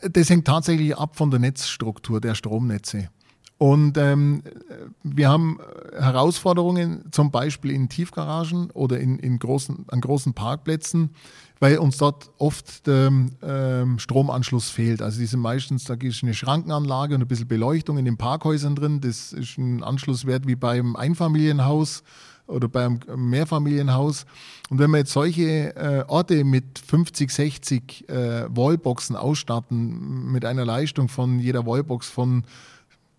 Das 0.00 0.30
hängt 0.30 0.46
tatsächlich 0.46 0.96
ab 0.96 1.16
von 1.16 1.30
der 1.30 1.40
Netzstruktur 1.40 2.20
der 2.20 2.34
Stromnetze. 2.34 3.10
Und 3.58 3.98
ähm, 3.98 4.42
wir 5.02 5.28
haben 5.28 5.58
Herausforderungen 5.92 7.04
zum 7.10 7.32
Beispiel 7.32 7.72
in 7.72 7.88
Tiefgaragen 7.88 8.70
oder 8.70 9.00
in, 9.00 9.18
in 9.18 9.40
großen, 9.40 9.84
an 9.88 10.00
großen 10.00 10.32
Parkplätzen, 10.32 11.10
weil 11.58 11.78
uns 11.78 11.96
dort 11.96 12.30
oft 12.38 12.86
der 12.86 13.12
ähm, 13.42 13.98
Stromanschluss 13.98 14.70
fehlt. 14.70 15.02
Also 15.02 15.18
die 15.18 15.26
sind 15.26 15.40
meistens, 15.40 15.84
da 15.84 15.94
ist 15.94 16.22
eine 16.22 16.34
Schrankenanlage 16.34 17.16
und 17.16 17.22
ein 17.22 17.26
bisschen 17.26 17.48
Beleuchtung 17.48 17.98
in 17.98 18.04
den 18.04 18.16
Parkhäusern 18.16 18.76
drin. 18.76 19.00
Das 19.00 19.32
ist 19.32 19.58
ein 19.58 19.82
Anschlusswert 19.82 20.46
wie 20.46 20.54
beim 20.54 20.94
Einfamilienhaus 20.94 22.04
oder 22.46 22.68
beim 22.68 23.00
Mehrfamilienhaus. 23.14 24.24
Und 24.70 24.78
wenn 24.78 24.92
wir 24.92 24.98
jetzt 24.98 25.12
solche 25.12 25.74
äh, 25.76 26.04
Orte 26.06 26.44
mit 26.44 26.78
50, 26.78 27.30
60 27.30 28.08
äh, 28.08 28.44
Wallboxen 28.48 29.16
ausstatten, 29.16 30.30
mit 30.30 30.44
einer 30.44 30.64
Leistung 30.64 31.08
von 31.08 31.40
jeder 31.40 31.66
Wallbox 31.66 32.08
von 32.08 32.44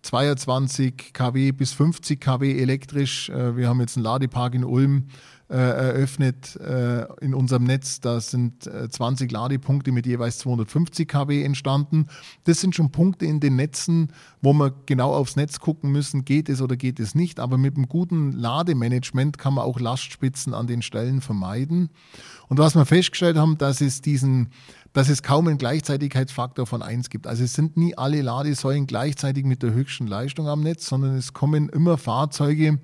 22 0.02 1.12
kW 1.12 1.52
bis 1.52 1.72
50 1.72 2.20
kW 2.20 2.60
elektrisch. 2.60 3.28
Äh, 3.28 3.56
wir 3.56 3.68
haben 3.68 3.80
jetzt 3.80 3.96
einen 3.96 4.04
Ladepark 4.04 4.54
in 4.54 4.64
Ulm 4.64 5.08
äh, 5.48 5.56
eröffnet 5.56 6.56
äh, 6.56 7.06
in 7.20 7.34
unserem 7.34 7.64
Netz. 7.64 8.00
Da 8.00 8.20
sind 8.20 8.64
20 8.64 9.30
Ladepunkte 9.30 9.92
mit 9.92 10.06
jeweils 10.06 10.38
250 10.38 11.08
kW 11.08 11.42
entstanden. 11.42 12.06
Das 12.44 12.60
sind 12.60 12.74
schon 12.74 12.92
Punkte 12.92 13.26
in 13.26 13.40
den 13.40 13.56
Netzen, 13.56 14.12
wo 14.40 14.52
wir 14.52 14.72
genau 14.86 15.12
aufs 15.12 15.36
Netz 15.36 15.58
gucken 15.58 15.90
müssen, 15.90 16.24
geht 16.24 16.48
es 16.48 16.62
oder 16.62 16.76
geht 16.76 17.00
es 17.00 17.14
nicht. 17.14 17.40
Aber 17.40 17.58
mit 17.58 17.76
einem 17.76 17.88
guten 17.88 18.32
Lademanagement 18.32 19.38
kann 19.38 19.54
man 19.54 19.64
auch 19.64 19.80
Lastspitzen 19.80 20.54
an 20.54 20.66
den 20.66 20.82
Stellen 20.82 21.20
vermeiden. 21.20 21.90
Und 22.48 22.58
was 22.58 22.74
wir 22.74 22.86
festgestellt 22.86 23.36
haben, 23.36 23.58
dass 23.58 23.80
es 23.80 24.02
diesen 24.02 24.50
dass 24.92 25.08
es 25.08 25.22
kaum 25.22 25.46
einen 25.46 25.58
Gleichzeitigkeitsfaktor 25.58 26.66
von 26.66 26.82
1 26.82 27.10
gibt. 27.10 27.26
Also 27.26 27.44
es 27.44 27.54
sind 27.54 27.76
nie 27.76 27.96
alle 27.96 28.22
Ladesäulen 28.22 28.86
gleichzeitig 28.86 29.44
mit 29.44 29.62
der 29.62 29.72
höchsten 29.72 30.06
Leistung 30.06 30.48
am 30.48 30.62
Netz, 30.62 30.86
sondern 30.86 31.16
es 31.16 31.32
kommen 31.32 31.68
immer 31.68 31.96
Fahrzeuge 31.96 32.78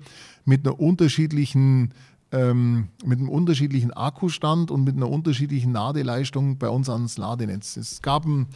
mit 0.45 0.65
einer 0.65 0.79
unterschiedlichen 0.79 1.93
ähm, 2.31 2.89
mit 3.05 3.19
einem 3.19 3.29
unterschiedlichen 3.29 3.93
Akkustand 3.93 4.69
und 4.69 4.83
mit 4.83 4.95
einer 4.95 5.09
unterschiedlichen 5.09 5.71
Ladeleistung 5.71 6.57
bei 6.57 6.67
uns 6.67 6.89
ans 6.89 7.17
Ladenetz. 7.17 7.77
Es 7.77 8.01
gab 8.01 8.25
ein, 8.25 8.47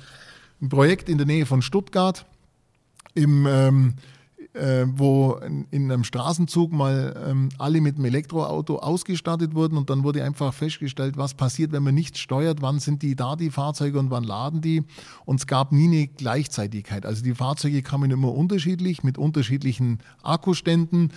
ein 0.62 0.70
Projekt 0.70 1.08
in 1.08 1.18
der 1.18 1.28
Nähe 1.28 1.46
von 1.46 1.62
Stuttgart 1.62 2.26
im 3.14 3.48
ähm, 3.48 3.94
äh, 4.54 4.86
wo 4.86 5.34
in, 5.36 5.66
in, 5.72 5.92
einem 5.92 6.04
Straßenzug 6.04 6.72
mal 6.72 7.16
ähm, 7.26 7.50
alle 7.58 7.82
mit 7.82 7.96
einem 7.96 8.06
Elektroauto 8.06 8.78
ausgestattet 8.78 9.56
wurden 9.56 9.78
und 9.78 9.90
dann 9.90 10.04
wurde 10.04 10.24
einfach 10.24 10.54
festgestellt, 10.54 11.18
was 11.18 11.34
passiert, 11.34 11.72
wenn 11.72 11.84
man 11.84 11.96
nicht 11.96 12.18
steuert, 12.18 12.62
wann 12.62 12.80
sind 12.80 13.02
die 13.02 13.16
da, 13.16 13.36
die 13.36 13.50
Fahrzeuge 13.50 14.00
und 14.00 14.12
wann 14.12 14.24
laden 14.24 14.62
die. 14.62 14.84
Und 15.26 15.40
es 15.40 15.48
gab 15.48 15.72
nie 15.72 15.88
eine 15.88 16.08
Gleichzeitigkeit. 16.08 17.06
Also 17.06 17.24
die 17.24 17.36
Fahrzeuge 17.36 17.82
kamen 17.82 18.12
immer 18.12 18.34
unterschiedlich 18.34 19.04
mit 19.04 19.18
unterschiedlichen 19.18 20.00
Akkuständen 20.24 21.12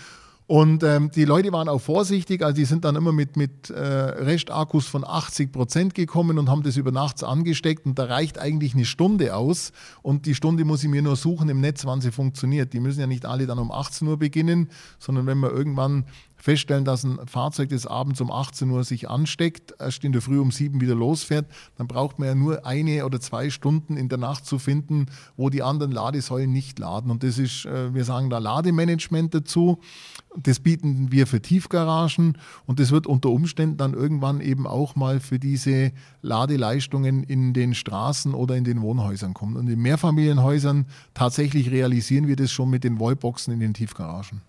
und 0.46 0.82
ähm, 0.82 1.10
die 1.10 1.24
Leute 1.24 1.52
waren 1.52 1.70
auch 1.70 1.80
vorsichtig, 1.80 2.42
also 2.42 2.54
die 2.54 2.66
sind 2.66 2.84
dann 2.84 2.96
immer 2.96 3.12
mit, 3.12 3.34
mit 3.36 3.70
äh, 3.70 3.80
Restakkus 3.80 4.86
von 4.86 5.02
80 5.02 5.50
Prozent 5.50 5.94
gekommen 5.94 6.38
und 6.38 6.50
haben 6.50 6.62
das 6.62 6.76
über 6.76 6.92
nachts 6.92 7.24
angesteckt. 7.24 7.86
Und 7.86 7.98
da 7.98 8.04
reicht 8.04 8.38
eigentlich 8.38 8.74
eine 8.74 8.84
Stunde 8.84 9.34
aus. 9.36 9.72
Und 10.02 10.26
die 10.26 10.34
Stunde 10.34 10.66
muss 10.66 10.84
ich 10.84 10.90
mir 10.90 11.00
nur 11.00 11.16
suchen 11.16 11.48
im 11.48 11.62
Netz, 11.62 11.86
wann 11.86 12.02
sie 12.02 12.12
funktioniert. 12.12 12.74
Die 12.74 12.80
müssen 12.80 13.00
ja 13.00 13.06
nicht 13.06 13.24
alle 13.24 13.46
dann 13.46 13.58
um 13.58 13.72
18 13.72 14.06
Uhr 14.06 14.18
beginnen, 14.18 14.68
sondern 14.98 15.26
wenn 15.26 15.38
man 15.38 15.50
irgendwann 15.50 16.04
feststellen, 16.36 16.84
dass 16.84 17.04
ein 17.04 17.18
Fahrzeug, 17.26 17.70
das 17.70 17.86
abends 17.86 18.20
um 18.20 18.30
18 18.30 18.68
Uhr 18.70 18.84
sich 18.84 19.08
ansteckt, 19.08 19.74
erst 19.78 20.04
in 20.04 20.12
der 20.12 20.22
Früh 20.22 20.38
um 20.38 20.50
7 20.50 20.80
wieder 20.80 20.94
losfährt, 20.94 21.46
dann 21.76 21.86
braucht 21.86 22.18
man 22.18 22.28
ja 22.28 22.34
nur 22.34 22.66
eine 22.66 23.04
oder 23.06 23.20
zwei 23.20 23.50
Stunden 23.50 23.96
in 23.96 24.08
der 24.08 24.18
Nacht 24.18 24.46
zu 24.46 24.58
finden, 24.58 25.06
wo 25.36 25.50
die 25.50 25.62
anderen 25.62 25.92
Ladesäulen 25.92 26.52
nicht 26.52 26.78
laden. 26.78 27.10
Und 27.10 27.22
das 27.22 27.38
ist, 27.38 27.66
äh, 27.66 27.94
wir 27.94 28.04
sagen 28.04 28.30
da 28.30 28.38
Lademanagement 28.38 29.34
dazu. 29.34 29.78
Das 30.36 30.60
bieten 30.60 31.12
wir 31.12 31.26
für 31.26 31.40
Tiefgaragen 31.40 32.38
und 32.66 32.80
das 32.80 32.90
wird 32.90 33.06
unter 33.06 33.30
Umständen 33.30 33.76
dann 33.76 33.94
irgendwann 33.94 34.40
eben 34.40 34.66
auch 34.66 34.96
mal 34.96 35.20
für 35.20 35.38
diese 35.38 35.92
Ladeleistungen 36.22 37.22
in 37.22 37.54
den 37.54 37.74
Straßen 37.74 38.34
oder 38.34 38.56
in 38.56 38.64
den 38.64 38.82
Wohnhäusern 38.82 39.32
kommen. 39.32 39.56
Und 39.56 39.68
in 39.68 39.80
Mehrfamilienhäusern 39.80 40.86
tatsächlich 41.14 41.70
realisieren 41.70 42.26
wir 42.26 42.36
das 42.36 42.50
schon 42.50 42.68
mit 42.68 42.84
den 42.84 42.98
Wallboxen 42.98 43.54
in 43.54 43.60
den 43.60 43.74
Tiefgaragen. 43.74 44.42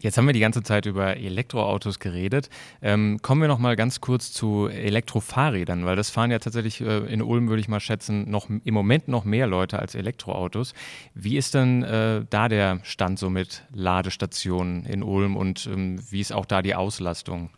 Jetzt 0.00 0.16
haben 0.16 0.26
wir 0.26 0.32
die 0.32 0.40
ganze 0.40 0.62
Zeit 0.62 0.86
über 0.86 1.16
Elektroautos 1.16 1.98
geredet. 1.98 2.48
Ähm, 2.80 3.18
kommen 3.20 3.42
wir 3.42 3.48
noch 3.48 3.58
mal 3.58 3.76
ganz 3.76 4.00
kurz 4.00 4.32
zu 4.32 4.66
Elektrofahrrädern, 4.66 5.84
weil 5.84 5.94
das 5.94 6.08
fahren 6.08 6.30
ja 6.30 6.38
tatsächlich 6.38 6.80
äh, 6.80 6.98
in 7.12 7.20
Ulm, 7.20 7.48
würde 7.48 7.60
ich 7.60 7.68
mal 7.68 7.80
schätzen, 7.80 8.30
noch 8.30 8.48
im 8.48 8.74
Moment 8.74 9.08
noch 9.08 9.24
mehr 9.24 9.46
Leute 9.46 9.78
als 9.78 9.94
Elektroautos. 9.94 10.72
Wie 11.14 11.36
ist 11.36 11.54
denn 11.54 11.82
äh, 11.82 12.24
da 12.30 12.48
der 12.48 12.80
Stand 12.82 13.18
so 13.18 13.28
mit 13.28 13.62
Ladestationen 13.74 14.86
in 14.86 15.02
Ulm 15.02 15.36
und 15.36 15.66
ähm, 15.66 16.00
wie 16.10 16.20
ist 16.20 16.32
auch 16.32 16.46
da 16.46 16.62
die 16.62 16.74
Auslastung? 16.74 17.50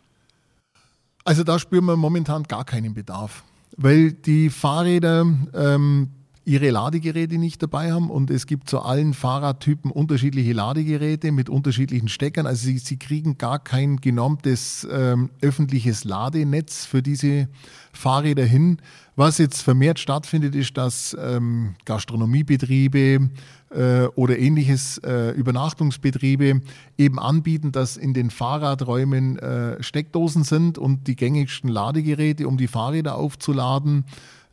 Also 1.23 1.45
da 1.45 1.57
spüren 1.59 1.85
wir 1.85 1.95
momentan 1.95 2.43
gar 2.43 2.65
keinen 2.65 2.93
Bedarf, 2.93 3.43
weil 3.77 4.11
die 4.11 4.49
Fahrräder 4.49 5.25
ähm, 5.53 6.09
ihre 6.45 6.69
Ladegeräte 6.71 7.37
nicht 7.37 7.63
dabei 7.63 7.93
haben 7.93 8.09
und 8.09 8.29
es 8.29 8.47
gibt 8.47 8.69
zu 8.69 8.81
allen 8.81 9.13
Fahrradtypen 9.13 9.91
unterschiedliche 9.91 10.51
Ladegeräte 10.51 11.31
mit 11.31 11.49
unterschiedlichen 11.49 12.09
Steckern. 12.09 12.45
Also 12.45 12.65
sie, 12.65 12.77
sie 12.79 12.97
kriegen 12.97 13.37
gar 13.37 13.59
kein 13.59 13.97
genormtes 13.97 14.85
ähm, 14.91 15.29
öffentliches 15.41 16.03
Ladenetz 16.03 16.85
für 16.85 17.01
diese 17.01 17.47
Fahrräder 17.93 18.43
hin. 18.43 18.79
Was 19.15 19.37
jetzt 19.37 19.61
vermehrt 19.61 19.99
stattfindet, 19.99 20.53
ist, 20.55 20.75
dass 20.75 21.15
ähm, 21.19 21.75
Gastronomiebetriebe 21.85 23.29
äh, 23.69 24.05
oder 24.15 24.37
ähnliches 24.37 24.97
äh, 24.97 25.29
Übernachtungsbetriebe 25.31 26.61
eben 26.97 27.19
anbieten, 27.19 27.71
dass 27.71 27.95
in 27.95 28.13
den 28.13 28.31
Fahrradräumen 28.31 29.37
äh, 29.39 29.81
Steckdosen 29.81 30.43
sind 30.43 30.77
und 30.77 31.07
die 31.07 31.15
gängigsten 31.15 31.69
Ladegeräte, 31.69 32.47
um 32.47 32.57
die 32.57 32.67
Fahrräder 32.67 33.15
aufzuladen. 33.15 34.05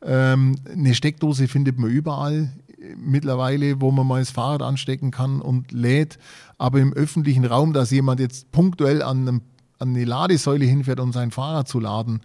Ähm, 0.03 0.57
eine 0.71 0.95
Steckdose 0.95 1.49
findet 1.49 1.79
man 1.79 1.91
überall 1.91 2.51
mittlerweile, 2.97 3.81
wo 3.81 3.91
man 3.91 4.07
mal 4.07 4.21
das 4.21 4.31
Fahrrad 4.31 4.63
anstecken 4.63 5.11
kann 5.11 5.41
und 5.41 5.73
lädt. 5.73 6.19
Aber 6.59 6.81
im 6.81 6.93
öffentlichen 6.93 7.45
Raum, 7.45 7.73
dass 7.73 7.91
jemand 7.91 8.21
jetzt 8.21 8.51
punktuell 8.53 9.03
an, 9.03 9.29
einem, 9.29 9.43
an 9.79 9.91
eine 9.91 10.05
Ladesäule 10.05 10.65
hinfährt, 10.65 11.01
um 11.01 11.13
sein 11.13 11.31
Fahrrad 11.31 11.69
zu 11.69 11.81
laden, 11.81 12.21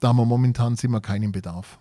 da 0.00 0.08
haben 0.08 0.16
wir 0.16 0.24
momentan 0.24 0.76
sind 0.76 0.92
wir 0.92 1.00
keinen 1.00 1.32
Bedarf. 1.32 1.78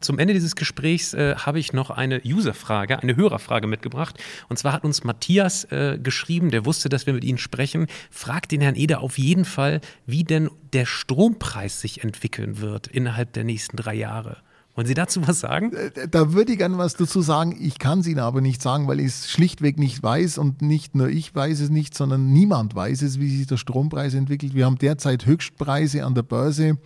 Zum 0.00 0.18
Ende 0.18 0.34
dieses 0.34 0.56
Gesprächs 0.56 1.14
äh, 1.14 1.36
habe 1.36 1.60
ich 1.60 1.72
noch 1.72 1.90
eine 1.90 2.20
Userfrage, 2.24 3.00
eine 3.00 3.14
Hörerfrage 3.14 3.68
mitgebracht. 3.68 4.18
Und 4.48 4.58
zwar 4.58 4.72
hat 4.72 4.84
uns 4.84 5.04
Matthias 5.04 5.64
äh, 5.70 5.96
geschrieben, 6.02 6.50
der 6.50 6.66
wusste, 6.66 6.88
dass 6.88 7.06
wir 7.06 7.14
mit 7.14 7.22
Ihnen 7.22 7.38
sprechen. 7.38 7.86
Fragt 8.10 8.50
den 8.50 8.60
Herrn 8.60 8.74
Eder 8.74 9.00
auf 9.00 9.16
jeden 9.16 9.44
Fall, 9.44 9.80
wie 10.04 10.24
denn 10.24 10.50
der 10.72 10.86
Strompreis 10.86 11.80
sich 11.80 12.02
entwickeln 12.02 12.60
wird 12.60 12.88
innerhalb 12.88 13.32
der 13.32 13.44
nächsten 13.44 13.76
drei 13.76 13.94
Jahre. 13.94 14.38
Wollen 14.74 14.86
Sie 14.86 14.94
dazu 14.94 15.26
was 15.26 15.40
sagen? 15.40 15.72
Äh, 15.74 16.08
da 16.08 16.32
würde 16.32 16.52
ich 16.52 16.58
gerne 16.58 16.78
was 16.78 16.94
dazu 16.94 17.20
sagen. 17.20 17.56
Ich 17.60 17.78
kann 17.78 18.00
es 18.00 18.06
Ihnen 18.06 18.20
aber 18.20 18.40
nicht 18.40 18.62
sagen, 18.62 18.88
weil 18.88 19.00
ich 19.00 19.06
es 19.06 19.30
schlichtweg 19.30 19.78
nicht 19.78 20.02
weiß 20.02 20.38
und 20.38 20.62
nicht 20.62 20.94
nur 20.94 21.08
ich 21.08 21.34
weiß 21.34 21.60
es 21.60 21.70
nicht, 21.70 21.94
sondern 21.94 22.32
niemand 22.32 22.74
weiß 22.74 23.02
es, 23.02 23.20
wie 23.20 23.36
sich 23.36 23.46
der 23.46 23.58
Strompreis 23.58 24.14
entwickelt. 24.14 24.54
Wir 24.54 24.64
haben 24.64 24.78
derzeit 24.78 25.26
Höchstpreise 25.26 26.04
an 26.04 26.14
der 26.14 26.22
Börse 26.22 26.78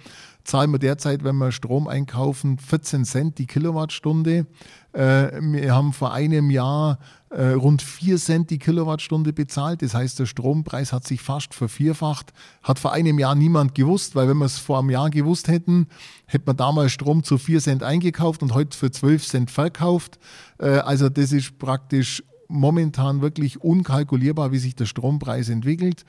zahlen 0.47 0.71
wir 0.71 0.79
derzeit, 0.79 1.25
wenn 1.25 1.37
wir 1.37 1.53
Strom 1.53 1.89
einkaufen, 1.89 2.59
14 2.59 3.05
Cent 3.05 3.39
die 3.39 3.47
Kilowattstunde. 3.47 4.47
Äh, 4.93 5.41
wir 5.41 5.75
haben 5.75 5.93
vor 5.93 6.13
einem 6.13 6.51
Jahr 6.51 6.99
äh, 7.31 7.49
rund 7.49 7.83
4 7.83 8.17
Cent 8.17 8.51
die 8.51 8.59
Kilowattstunde 8.59 9.33
bezahlt. 9.33 9.83
Das 9.83 9.95
heißt, 9.95 10.19
der 10.19 10.27
Strompreis 10.27 10.93
hat 10.93 11.07
sich 11.07 11.21
fast 11.21 11.55
vervierfacht. 11.55 12.33
Hat 12.63 12.79
vor 12.79 12.93
einem 12.93 13.19
Jahr 13.19 13.35
niemand 13.35 13.75
gewusst, 13.75 14.15
weil 14.15 14.29
wenn 14.29 14.39
wir 14.39 14.47
es 14.47 14.59
vor 14.59 14.79
einem 14.79 14.91
Jahr 14.91 15.11
gewusst 15.11 15.49
hätten, 15.49 15.89
hätte 16.27 16.45
man 16.47 16.57
damals 16.57 16.93
Strom 16.93 17.25
zu 17.25 17.39
4 17.39 17.61
Cent 17.61 17.83
eingekauft 17.83 18.43
und 18.43 18.55
heute 18.55 18.77
für 18.77 18.91
12 18.91 19.27
Cent 19.27 19.51
verkauft. 19.51 20.19
Äh, 20.59 20.79
also 20.79 21.09
das 21.09 21.33
ist 21.33 21.59
praktisch 21.59 22.23
momentan 22.49 23.23
wirklich 23.23 23.61
unkalkulierbar, 23.61 24.53
wie 24.53 24.59
sich 24.59 24.77
der 24.77 24.87
Strompreis 24.87 25.49
entwickelt. 25.49 26.05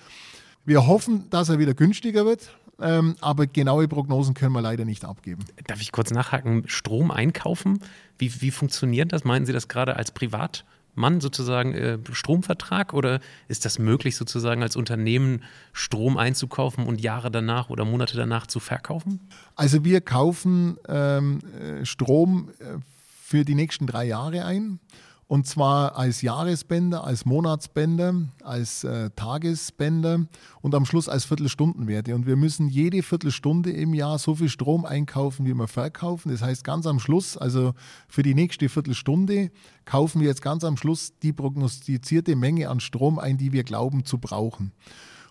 Wir 0.65 0.85
hoffen, 0.85 1.29
dass 1.29 1.49
er 1.49 1.59
wieder 1.59 1.73
günstiger 1.73 2.25
wird. 2.25 2.49
Ähm, 2.79 3.15
aber 3.21 3.47
genaue 3.47 3.87
Prognosen 3.87 4.33
können 4.33 4.53
wir 4.53 4.61
leider 4.61 4.85
nicht 4.85 5.05
abgeben. 5.05 5.43
Darf 5.65 5.81
ich 5.81 5.91
kurz 5.91 6.11
nachhaken? 6.11 6.63
Strom 6.67 7.11
einkaufen? 7.11 7.79
Wie, 8.17 8.41
wie 8.41 8.51
funktioniert 8.51 9.13
das? 9.13 9.23
Meinen 9.23 9.45
Sie 9.45 9.53
das 9.53 9.67
gerade 9.67 9.95
als 9.95 10.11
Privatmann 10.11 11.19
sozusagen 11.19 11.73
äh, 11.73 11.97
Stromvertrag 12.11 12.93
oder 12.93 13.19
ist 13.47 13.65
das 13.65 13.79
möglich 13.79 14.15
sozusagen 14.15 14.61
als 14.61 14.75
Unternehmen 14.75 15.43
Strom 15.73 16.17
einzukaufen 16.17 16.85
und 16.85 17.01
Jahre 17.01 17.31
danach 17.31 17.69
oder 17.69 17.83
Monate 17.83 18.15
danach 18.15 18.45
zu 18.45 18.59
verkaufen? 18.59 19.19
Also 19.55 19.83
wir 19.83 20.01
kaufen 20.01 20.77
ähm, 20.87 21.39
äh, 21.59 21.85
Strom 21.85 22.49
äh, 22.59 22.77
für 23.23 23.43
die 23.43 23.55
nächsten 23.55 23.87
drei 23.87 24.05
Jahre 24.05 24.45
ein 24.45 24.79
und 25.27 25.45
zwar 25.45 25.97
als 25.97 26.21
Jahresbänder, 26.21 27.03
als 27.03 27.25
Monatsbänder, 27.25 28.29
als 28.43 28.85
äh, 28.85 29.09
Tagesbänder 29.15 30.25
und 30.61 30.73
am 30.73 30.85
Schluss 30.85 31.09
als 31.09 31.25
Viertelstundenwerte. 31.25 32.15
Und 32.15 32.25
wir 32.25 32.37
müssen 32.37 32.69
jede 32.69 33.03
Viertelstunde 33.03 33.71
im 33.71 33.93
Jahr 33.93 34.19
so 34.19 34.35
viel 34.35 34.47
Strom 34.47 34.85
einkaufen, 34.85 35.45
wie 35.45 35.53
wir 35.53 35.67
verkaufen. 35.67 36.31
Das 36.31 36.41
heißt, 36.41 36.63
ganz 36.63 36.87
am 36.87 36.99
Schluss, 36.99 37.35
also 37.35 37.73
für 38.07 38.23
die 38.23 38.35
nächste 38.35 38.69
Viertelstunde, 38.69 39.51
kaufen 39.83 40.21
wir 40.21 40.27
jetzt 40.27 40.41
ganz 40.41 40.63
am 40.63 40.77
Schluss 40.77 41.13
die 41.21 41.33
prognostizierte 41.33 42.37
Menge 42.37 42.69
an 42.69 42.79
Strom 42.79 43.19
ein, 43.19 43.37
die 43.37 43.51
wir 43.51 43.63
glauben 43.63 44.05
zu 44.05 44.19
brauchen. 44.19 44.71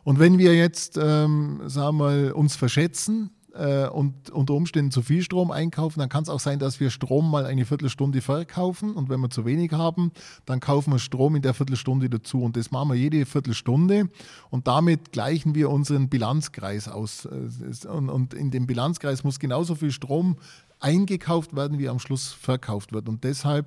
Und 0.04 0.18
wenn 0.18 0.38
wir 0.38 0.54
jetzt, 0.54 0.98
ähm, 1.02 1.62
sagen 1.66 1.96
wir 1.98 2.04
mal, 2.04 2.32
uns 2.32 2.54
verschätzen, 2.54 3.30
äh, 3.58 3.88
und 3.88 4.30
unter 4.30 4.54
Umständen 4.54 4.90
zu 4.90 5.02
viel 5.02 5.22
Strom 5.22 5.50
einkaufen, 5.50 6.00
dann 6.00 6.08
kann 6.08 6.22
es 6.22 6.28
auch 6.28 6.40
sein, 6.40 6.58
dass 6.58 6.80
wir 6.80 6.90
Strom 6.90 7.30
mal 7.30 7.46
eine 7.46 7.64
Viertelstunde 7.64 8.20
verkaufen. 8.20 8.94
Und 8.94 9.08
wenn 9.08 9.20
wir 9.20 9.30
zu 9.30 9.44
wenig 9.44 9.72
haben, 9.72 10.12
dann 10.44 10.60
kaufen 10.60 10.92
wir 10.92 10.98
Strom 10.98 11.36
in 11.36 11.42
der 11.42 11.54
Viertelstunde 11.54 12.10
dazu. 12.10 12.42
Und 12.42 12.56
das 12.56 12.70
machen 12.70 12.90
wir 12.90 12.96
jede 12.96 13.26
Viertelstunde. 13.26 14.08
Und 14.50 14.66
damit 14.66 15.12
gleichen 15.12 15.54
wir 15.54 15.70
unseren 15.70 16.08
Bilanzkreis 16.08 16.88
aus. 16.88 17.26
Äh, 17.26 17.88
und, 17.88 18.10
und 18.10 18.34
in 18.34 18.50
dem 18.50 18.66
Bilanzkreis 18.66 19.24
muss 19.24 19.38
genauso 19.38 19.74
viel 19.74 19.90
Strom 19.90 20.36
eingekauft 20.78 21.56
werden, 21.56 21.78
wie 21.78 21.88
am 21.88 21.98
Schluss 21.98 22.32
verkauft 22.32 22.92
wird. 22.92 23.08
Und 23.08 23.24
deshalb 23.24 23.66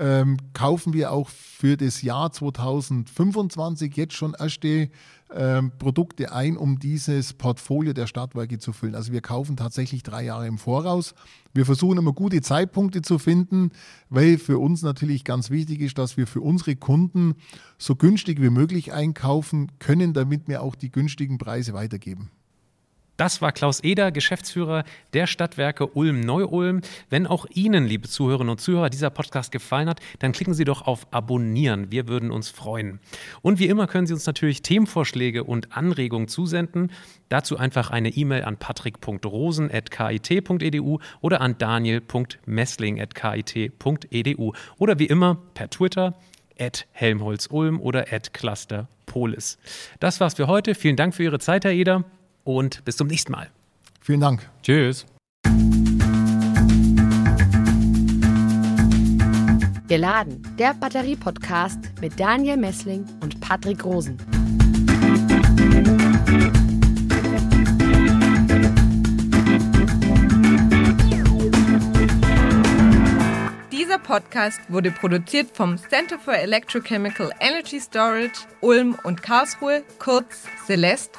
ähm, 0.00 0.38
kaufen 0.54 0.94
wir 0.94 1.12
auch 1.12 1.28
für 1.28 1.76
das 1.76 2.00
Jahr 2.00 2.32
2025 2.32 3.94
jetzt 3.96 4.14
schon 4.14 4.34
erste 4.34 4.88
ähm, 5.32 5.72
Produkte 5.78 6.32
ein, 6.32 6.56
um 6.56 6.78
dieses 6.78 7.34
Portfolio 7.34 7.92
der 7.92 8.06
Stadtwerke 8.06 8.58
zu 8.58 8.72
füllen. 8.72 8.94
Also 8.94 9.12
wir 9.12 9.20
kaufen 9.20 9.58
tatsächlich 9.58 10.02
drei 10.02 10.24
Jahre 10.24 10.46
im 10.46 10.56
Voraus. 10.56 11.14
Wir 11.52 11.66
versuchen 11.66 11.98
immer 11.98 12.14
gute 12.14 12.40
Zeitpunkte 12.40 13.02
zu 13.02 13.18
finden, 13.18 13.72
weil 14.08 14.38
für 14.38 14.58
uns 14.58 14.82
natürlich 14.82 15.22
ganz 15.22 15.50
wichtig 15.50 15.82
ist, 15.82 15.98
dass 15.98 16.16
wir 16.16 16.26
für 16.26 16.40
unsere 16.40 16.76
Kunden 16.76 17.34
so 17.76 17.94
günstig 17.94 18.40
wie 18.40 18.50
möglich 18.50 18.94
einkaufen 18.94 19.70
können, 19.78 20.14
damit 20.14 20.48
wir 20.48 20.62
auch 20.62 20.74
die 20.74 20.90
günstigen 20.90 21.36
Preise 21.36 21.74
weitergeben. 21.74 22.30
Das 23.20 23.40
war 23.42 23.52
Klaus 23.52 23.84
Eder, 23.84 24.10
Geschäftsführer 24.12 24.84
der 25.12 25.26
Stadtwerke 25.26 25.88
Ulm-Neu-Ulm. 25.88 26.80
Wenn 27.10 27.26
auch 27.26 27.44
Ihnen, 27.52 27.84
liebe 27.84 28.08
Zuhörerinnen 28.08 28.52
und 28.52 28.62
Zuhörer, 28.62 28.88
dieser 28.88 29.10
Podcast 29.10 29.52
gefallen 29.52 29.90
hat, 29.90 30.00
dann 30.20 30.32
klicken 30.32 30.54
Sie 30.54 30.64
doch 30.64 30.86
auf 30.86 31.06
Abonnieren. 31.10 31.92
Wir 31.92 32.08
würden 32.08 32.30
uns 32.30 32.48
freuen. 32.48 32.98
Und 33.42 33.58
wie 33.58 33.66
immer 33.66 33.86
können 33.88 34.06
Sie 34.06 34.14
uns 34.14 34.24
natürlich 34.24 34.62
Themenvorschläge 34.62 35.44
und 35.44 35.76
Anregungen 35.76 36.28
zusenden. 36.28 36.90
Dazu 37.28 37.58
einfach 37.58 37.90
eine 37.90 38.08
E-Mail 38.08 38.44
an 38.44 38.56
patrick.rosen.kit.edu 38.56 40.98
oder 41.20 41.42
an 41.42 41.58
daniel.messling.kit.edu 41.58 44.52
oder 44.78 44.98
wie 44.98 45.06
immer 45.06 45.36
per 45.52 45.68
Twitter 45.68 46.14
at 46.58 46.86
Helmholtz-Ulm 46.92 47.82
oder 47.82 48.06
at 48.10 48.32
Clusterpolis. 48.32 49.58
Das 49.98 50.20
war's 50.20 50.36
für 50.36 50.46
heute. 50.46 50.74
Vielen 50.74 50.96
Dank 50.96 51.14
für 51.14 51.24
Ihre 51.24 51.38
Zeit, 51.38 51.66
Herr 51.66 51.72
Eder 51.72 52.06
und 52.44 52.84
bis 52.84 52.96
zum 52.96 53.06
nächsten 53.06 53.32
Mal. 53.32 53.50
Vielen 54.00 54.20
Dank. 54.20 54.48
Tschüss. 54.62 55.06
Geladen, 59.90 60.40
der 60.56 60.74
Batterie-Podcast 60.74 61.78
mit 62.00 62.18
Daniel 62.18 62.56
Messling 62.56 63.04
und 63.22 63.40
Patrick 63.40 63.84
Rosen. 63.84 64.16
Dieser 73.72 73.98
Podcast 73.98 74.60
wurde 74.68 74.92
produziert 74.92 75.48
vom 75.56 75.76
Center 75.76 76.20
for 76.20 76.34
Electrochemical 76.34 77.32
Energy 77.40 77.80
Storage 77.80 78.46
Ulm 78.60 78.96
und 79.02 79.20
Karlsruhe, 79.20 79.82
kurz 79.98 80.46
Celeste 80.66 81.18